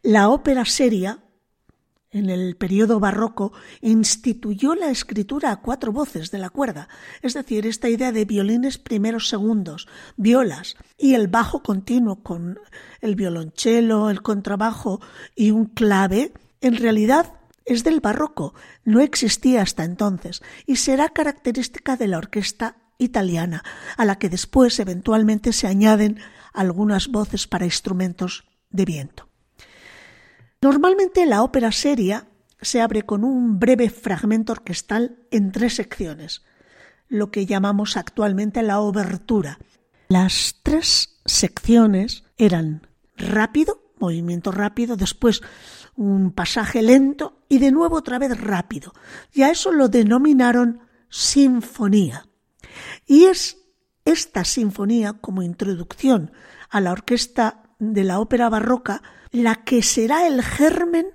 la 0.03 0.31
ópera 0.31 0.65
seria 0.65 1.26
en 2.11 2.31
el 2.31 2.57
periodo 2.57 3.01
barroco, 3.01 3.53
instituyó 3.81 4.75
la 4.75 4.91
escritura 4.91 5.51
a 5.51 5.61
cuatro 5.61 5.93
voces 5.93 6.31
de 6.31 6.39
la 6.39 6.51
cuerda, 6.51 6.89
es 7.23 7.35
decir, 7.35 7.67
esta 7.67 7.89
idea 7.89 8.13
de 8.13 8.25
violines 8.25 8.79
primeros 8.79 9.29
segundos, 9.29 9.89
violas 10.17 10.77
y 10.97 11.15
el 11.15 11.29
bajo 11.29 11.63
continuo 11.63 12.23
con 12.23 12.59
el 13.01 13.17
violonchelo, 13.17 14.11
el 14.11 14.23
contrabajo 14.23 15.01
y 15.35 15.51
un 15.51 15.67
clave, 15.67 16.33
en 16.61 16.77
realidad 16.77 17.35
es 17.65 17.83
del 17.85 18.01
barroco, 18.01 18.55
no 18.85 19.01
existía 19.01 19.63
hasta 19.63 19.85
entonces 19.85 20.43
y 20.67 20.77
será 20.77 21.09
característica 21.09 21.97
de 21.97 22.09
la 22.09 22.19
orquesta 22.19 22.77
italiana, 22.99 23.63
a 23.97 24.05
la 24.05 24.19
que 24.19 24.29
después 24.29 24.79
eventualmente 24.79 25.53
se 25.53 25.67
añaden 25.67 26.19
algunas 26.55 27.09
voces 27.09 27.47
para 27.47 27.67
instrumentos 27.67 28.45
de 28.71 28.85
viento. 28.85 29.26
Normalmente 30.67 31.27
la 31.27 31.45
ópera 31.45 31.71
seria 31.71 32.27
se 32.61 32.81
abre 32.81 33.03
con 33.03 33.23
un 33.23 33.61
breve 33.61 33.89
fragmento 33.89 34.51
orquestal 34.51 35.17
en 35.31 35.53
tres 35.53 35.77
secciones, 35.77 36.43
lo 37.07 37.31
que 37.31 37.47
llamamos 37.47 37.97
actualmente 37.97 38.65
la 38.65 38.81
obertura. 38.81 39.61
Las 40.09 40.57
tres 40.65 41.21
secciones 41.25 42.25
eran 42.37 42.89
rápido, 43.17 43.81
movimiento 44.01 44.51
rápido, 44.51 44.97
después 44.97 45.41
un 45.95 46.33
pasaje 46.33 46.83
lento 46.83 47.45
y 47.49 47.59
de 47.59 47.71
nuevo 47.71 47.99
otra 47.99 48.19
vez 48.19 48.37
rápido. 48.37 48.93
Y 49.33 49.43
a 49.43 49.51
eso 49.51 49.71
lo 49.71 49.87
denominaron 49.87 50.81
sinfonía. 51.09 52.27
Y 53.07 53.27
es 53.27 53.59
esta 54.05 54.43
sinfonía 54.43 55.13
como 55.13 55.43
introducción 55.43 56.33
a 56.69 56.81
la 56.81 56.91
orquesta 56.91 57.63
de 57.79 58.03
la 58.03 58.19
ópera 58.19 58.49
barroca 58.49 59.01
la 59.43 59.57
que 59.65 59.83
será 59.83 60.27
el 60.27 60.43
germen 60.43 61.07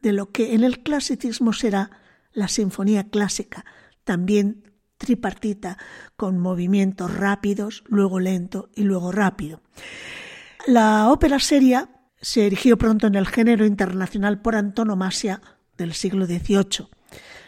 de 0.00 0.12
lo 0.12 0.30
que 0.30 0.54
en 0.54 0.62
el 0.62 0.84
clasicismo 0.84 1.52
será 1.52 1.90
la 2.32 2.46
sinfonía 2.46 3.08
clásica, 3.08 3.64
también 4.04 4.72
tripartita, 4.98 5.76
con 6.16 6.38
movimientos 6.38 7.12
rápidos, 7.14 7.82
luego 7.88 8.20
lento 8.20 8.70
y 8.74 8.82
luego 8.82 9.10
rápido. 9.10 9.62
La 10.66 11.10
ópera 11.10 11.40
seria 11.40 11.90
se 12.20 12.46
erigió 12.46 12.78
pronto 12.78 13.08
en 13.08 13.16
el 13.16 13.26
género 13.26 13.66
internacional 13.66 14.40
por 14.40 14.54
antonomasia 14.54 15.42
del 15.76 15.92
siglo 15.92 16.26
XVIII. 16.26 16.88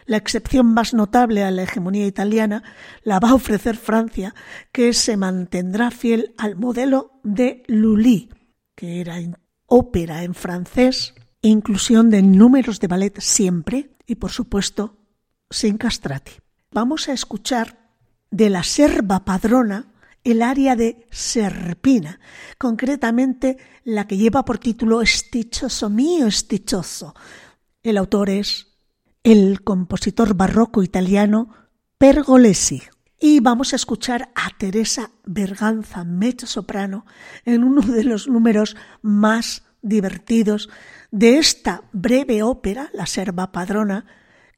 La 0.07 0.17
excepción 0.17 0.75
más 0.75 0.95
notable 0.95 1.45
a 1.45 1.51
la 1.51 1.63
hegemonía 1.63 2.07
italiana 2.07 2.65
la 3.03 3.21
va 3.21 3.31
a 3.31 3.35
ofrecer 3.35 3.77
Francia, 3.77 4.35
que 4.73 4.93
se 4.95 5.17
mantendrá 5.17 5.91
fiel 5.91 6.35
al 6.39 6.57
modelo 6.57 7.21
de 7.23 7.63
Lully, 7.69 8.31
que 8.75 9.01
era 9.01 9.21
ópera 9.69 10.25
en 10.25 10.35
francés, 10.35 11.15
inclusión 11.43 12.11
de 12.11 12.23
números 12.23 12.81
de 12.81 12.89
ballet 12.89 13.21
siempre 13.21 13.97
y, 14.07 14.17
por 14.17 14.33
supuesto, 14.33 14.97
sin 15.51 15.79
castrati. 15.79 16.33
Vamos 16.73 17.09
a 17.09 17.13
escuchar 17.13 17.79
de 18.31 18.51
la 18.51 18.65
serva 18.65 19.25
padrona 19.25 19.93
el 20.25 20.43
área 20.43 20.75
de 20.75 21.07
Serpina, 21.11 22.19
concretamente 22.59 23.59
la 23.85 24.07
que 24.07 24.17
lleva 24.17 24.45
por 24.45 24.59
título 24.59 25.01
Estichoso 25.01 25.89
mío, 25.89 26.27
estichoso. 26.27 27.15
El 27.83 27.97
autor 27.97 28.31
es 28.31 28.79
el 29.23 29.63
compositor 29.63 30.35
barroco 30.35 30.83
italiano 30.83 31.55
Pergolesi. 31.99 32.83
Y 33.21 33.41
vamos 33.41 33.73
a 33.73 33.77
escuchar 33.77 34.31
a 34.37 34.57
Teresa 34.57 35.11
Berganza, 35.25 36.05
mezzo 36.05 36.47
soprano, 36.47 37.05
en 37.45 37.65
uno 37.65 37.83
de 37.83 38.05
los 38.05 38.29
números 38.29 38.77
más 39.03 39.65
divertidos 39.83 40.69
de 41.11 41.39
esta 41.39 41.83
breve 41.93 42.45
ópera, 42.45 42.91
La 42.93 43.07
Serva 43.07 43.51
Padrona, 43.51 44.07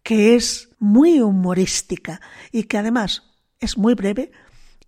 que 0.03 0.35
es 0.35 0.69
muy 0.79 1.23
humorística 1.23 2.21
y 2.53 2.65
que 2.65 2.77
además 2.77 3.23
es 3.61 3.79
muy 3.79 3.95
breve. 3.95 4.31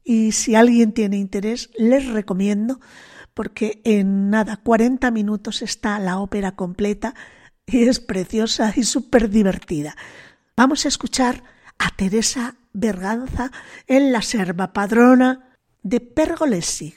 Y 0.05 0.33
si 0.33 0.55
alguien 0.55 0.93
tiene 0.93 1.17
interés, 1.17 1.71
les 1.79 2.07
recomiendo, 2.09 2.79
porque 3.33 3.81
en 3.85 4.29
nada, 4.29 4.59
40 4.59 5.11
minutos 5.11 5.63
está 5.63 5.99
la 5.99 6.19
ópera 6.19 6.57
completa 6.57 7.15
y 7.65 7.85
es 7.85 8.01
preciosa 8.01 8.75
y 8.77 8.83
súper 8.83 9.31
divertida. 9.31 9.97
Vamos 10.57 10.85
a 10.85 10.89
escuchar 10.89 11.43
a 11.79 11.89
Teresa 11.97 12.57
Berganza 12.73 13.51
en 13.87 14.13
La 14.13 14.23
Serva 14.23 14.73
Padrona 14.73 15.57
de 15.83 16.01
Pergolesi. 16.01 16.95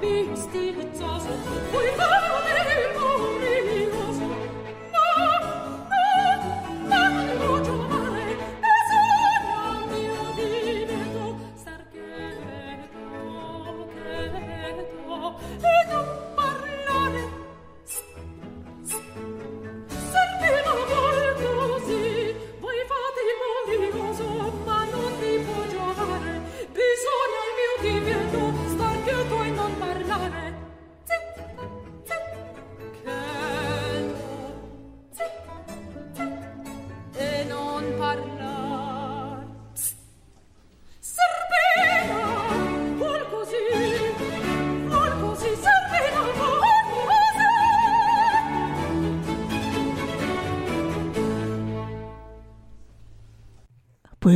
be 0.00 0.36
still. 0.36 0.99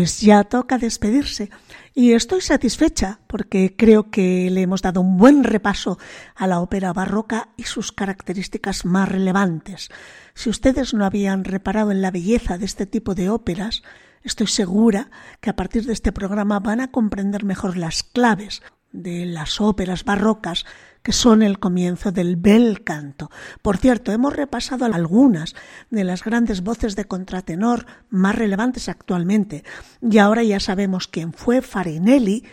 Pues 0.04 0.20
ya 0.20 0.44
toca 0.44 0.76
despedirse 0.76 1.48
y 1.94 2.12
estoy 2.12 2.42
satisfecha 2.42 3.20
porque 3.26 3.74
creo 3.74 4.10
que 4.10 4.50
le 4.50 4.60
hemos 4.60 4.82
dado 4.82 5.00
un 5.00 5.16
buen 5.16 5.44
repaso 5.44 5.98
a 6.34 6.46
la 6.46 6.60
ópera 6.60 6.92
barroca 6.92 7.48
y 7.56 7.62
sus 7.62 7.90
características 7.90 8.84
más 8.84 9.08
relevantes. 9.08 9.88
Si 10.34 10.50
ustedes 10.50 10.92
no 10.92 11.06
habían 11.06 11.42
reparado 11.42 11.90
en 11.90 12.02
la 12.02 12.10
belleza 12.10 12.58
de 12.58 12.66
este 12.66 12.84
tipo 12.84 13.14
de 13.14 13.30
óperas, 13.30 13.82
estoy 14.22 14.48
segura 14.48 15.10
que 15.40 15.48
a 15.48 15.56
partir 15.56 15.86
de 15.86 15.94
este 15.94 16.12
programa 16.12 16.60
van 16.60 16.82
a 16.82 16.90
comprender 16.90 17.46
mejor 17.46 17.78
las 17.78 18.02
claves 18.02 18.60
de 18.94 19.26
las 19.26 19.60
óperas 19.60 20.04
barrocas 20.04 20.64
que 21.02 21.12
son 21.12 21.42
el 21.42 21.58
comienzo 21.58 22.12
del 22.12 22.36
bel 22.36 22.82
canto. 22.82 23.30
Por 23.60 23.76
cierto, 23.76 24.10
hemos 24.10 24.34
repasado 24.34 24.86
algunas 24.86 25.54
de 25.90 26.04
las 26.04 26.24
grandes 26.24 26.62
voces 26.62 26.96
de 26.96 27.04
contratenor 27.04 27.84
más 28.08 28.34
relevantes 28.34 28.88
actualmente, 28.88 29.64
y 30.00 30.16
ahora 30.16 30.42
ya 30.42 30.60
sabemos 30.60 31.06
quién 31.08 31.34
fue 31.34 31.60
Farinelli 31.60 32.44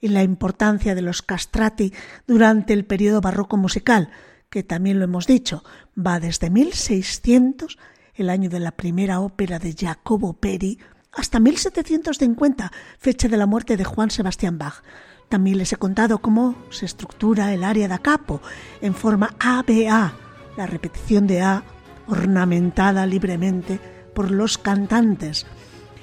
y 0.00 0.08
la 0.08 0.22
importancia 0.22 0.94
de 0.94 1.00
los 1.00 1.22
castrati 1.22 1.94
durante 2.26 2.74
el 2.74 2.84
periodo 2.84 3.22
barroco 3.22 3.56
musical, 3.56 4.10
que 4.50 4.62
también 4.62 4.98
lo 4.98 5.06
hemos 5.06 5.26
dicho, 5.26 5.64
va 5.96 6.20
desde 6.20 6.50
1600, 6.50 7.78
el 8.14 8.28
año 8.28 8.50
de 8.50 8.60
la 8.60 8.72
primera 8.72 9.20
ópera 9.20 9.58
de 9.58 9.74
Jacobo 9.74 10.34
Peri, 10.34 10.78
hasta 11.10 11.40
1750, 11.40 12.70
fecha 12.98 13.28
de 13.28 13.36
la 13.36 13.46
muerte 13.46 13.78
de 13.78 13.84
Juan 13.84 14.10
Sebastián 14.10 14.58
Bach. 14.58 14.82
También 15.28 15.58
les 15.58 15.72
he 15.72 15.76
contado 15.76 16.18
cómo 16.18 16.54
se 16.70 16.86
estructura 16.86 17.52
el 17.52 17.64
área 17.64 17.88
da 17.88 17.98
capo 17.98 18.40
en 18.80 18.94
forma 18.94 19.34
ABA, 19.38 20.12
la 20.56 20.66
repetición 20.66 21.26
de 21.26 21.42
A 21.42 21.64
ornamentada 22.06 23.06
libremente 23.06 23.80
por 24.14 24.30
los 24.30 24.58
cantantes, 24.58 25.46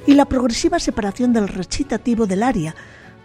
y 0.07 0.15
la 0.15 0.25
progresiva 0.25 0.79
separación 0.79 1.31
del 1.31 1.47
recitativo 1.47 2.25
del 2.25 2.43
área, 2.43 2.75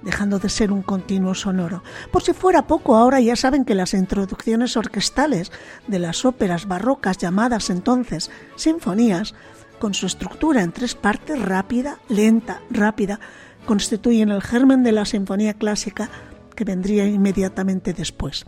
dejando 0.02 0.38
de 0.38 0.48
ser 0.48 0.70
un 0.70 0.82
continuo 0.82 1.34
sonoro. 1.34 1.82
Por 2.12 2.22
si 2.22 2.32
fuera 2.32 2.66
poco, 2.66 2.96
ahora 2.96 3.20
ya 3.20 3.34
saben 3.34 3.64
que 3.64 3.74
las 3.74 3.94
introducciones 3.94 4.76
orquestales 4.76 5.50
de 5.86 5.98
las 5.98 6.24
óperas 6.24 6.68
barrocas 6.68 7.18
llamadas 7.18 7.70
entonces 7.70 8.30
sinfonías, 8.56 9.34
con 9.78 9.94
su 9.94 10.06
estructura 10.06 10.62
en 10.62 10.72
tres 10.72 10.94
partes 10.94 11.40
rápida, 11.40 11.98
lenta, 12.08 12.60
rápida, 12.70 13.20
constituyen 13.66 14.30
el 14.30 14.42
germen 14.42 14.82
de 14.82 14.92
la 14.92 15.04
sinfonía 15.04 15.54
clásica 15.54 16.08
que 16.56 16.64
vendría 16.64 17.06
inmediatamente 17.06 17.92
después. 17.92 18.46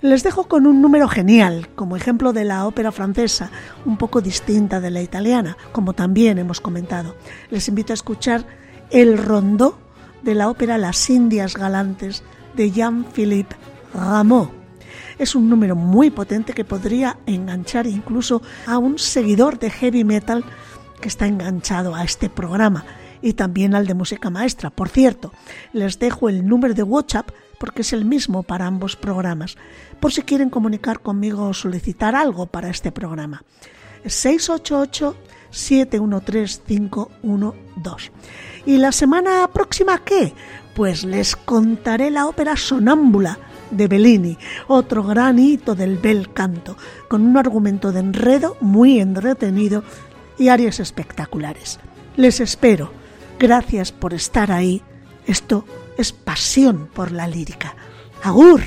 Les 0.00 0.24
dejo 0.24 0.48
con 0.48 0.66
un 0.66 0.80
número 0.80 1.06
genial, 1.06 1.68
como 1.76 1.96
ejemplo 1.96 2.32
de 2.32 2.44
la 2.44 2.66
ópera 2.66 2.90
francesa, 2.90 3.50
un 3.84 3.98
poco 3.98 4.20
distinta 4.20 4.80
de 4.80 4.90
la 4.90 5.02
italiana, 5.02 5.56
como 5.70 5.92
también 5.92 6.38
hemos 6.38 6.60
comentado. 6.60 7.14
Les 7.50 7.68
invito 7.68 7.92
a 7.92 7.94
escuchar 7.94 8.44
el 8.90 9.18
rondó 9.18 9.78
de 10.22 10.34
la 10.34 10.48
ópera 10.48 10.78
Las 10.78 11.08
Indias 11.10 11.54
Galantes 11.54 12.24
de 12.56 12.70
Jean-Philippe 12.70 13.54
Rameau. 13.94 14.50
Es 15.18 15.34
un 15.34 15.48
número 15.48 15.76
muy 15.76 16.10
potente 16.10 16.52
que 16.54 16.64
podría 16.64 17.18
enganchar 17.26 17.86
incluso 17.86 18.42
a 18.66 18.78
un 18.78 18.98
seguidor 18.98 19.58
de 19.58 19.70
heavy 19.70 20.04
metal 20.04 20.44
que 21.00 21.08
está 21.08 21.26
enganchado 21.26 21.94
a 21.94 22.02
este 22.02 22.28
programa 22.28 22.84
y 23.22 23.34
también 23.34 23.74
al 23.74 23.86
de 23.86 23.94
música 23.94 24.28
maestra. 24.28 24.70
Por 24.70 24.88
cierto, 24.88 25.32
les 25.72 25.98
dejo 25.98 26.28
el 26.28 26.46
número 26.46 26.74
de 26.74 26.82
WhatsApp 26.82 27.30
porque 27.58 27.82
es 27.82 27.92
el 27.92 28.04
mismo 28.04 28.42
para 28.42 28.66
ambos 28.66 28.96
programas, 28.96 29.56
por 30.00 30.12
si 30.12 30.22
quieren 30.22 30.50
comunicar 30.50 31.00
conmigo 31.00 31.46
o 31.46 31.54
solicitar 31.54 32.16
algo 32.16 32.46
para 32.46 32.68
este 32.68 32.90
programa. 32.90 33.44
688 34.04 35.16
713 35.50 36.62
512. 36.66 38.10
¿Y 38.66 38.78
la 38.78 38.90
semana 38.90 39.48
próxima 39.52 39.98
qué? 39.98 40.34
Pues 40.74 41.04
les 41.04 41.36
contaré 41.36 42.10
la 42.10 42.26
ópera 42.26 42.56
Sonámbula 42.56 43.38
de 43.70 43.86
Bellini, 43.88 44.38
otro 44.66 45.02
gran 45.04 45.38
hito 45.38 45.74
del 45.74 45.98
bel 45.98 46.32
canto, 46.32 46.76
con 47.08 47.22
un 47.22 47.36
argumento 47.36 47.92
de 47.92 48.00
enredo 48.00 48.56
muy 48.60 48.98
entretenido 49.00 49.84
y 50.38 50.48
áreas 50.48 50.80
espectaculares. 50.80 51.78
Les 52.16 52.40
espero. 52.40 53.01
Gracias 53.42 53.90
por 53.90 54.14
estar 54.14 54.52
ahí. 54.52 54.80
Esto 55.26 55.64
es 55.98 56.12
pasión 56.12 56.88
por 56.94 57.10
la 57.10 57.26
lírica. 57.26 57.74
¡Agur! 58.22 58.62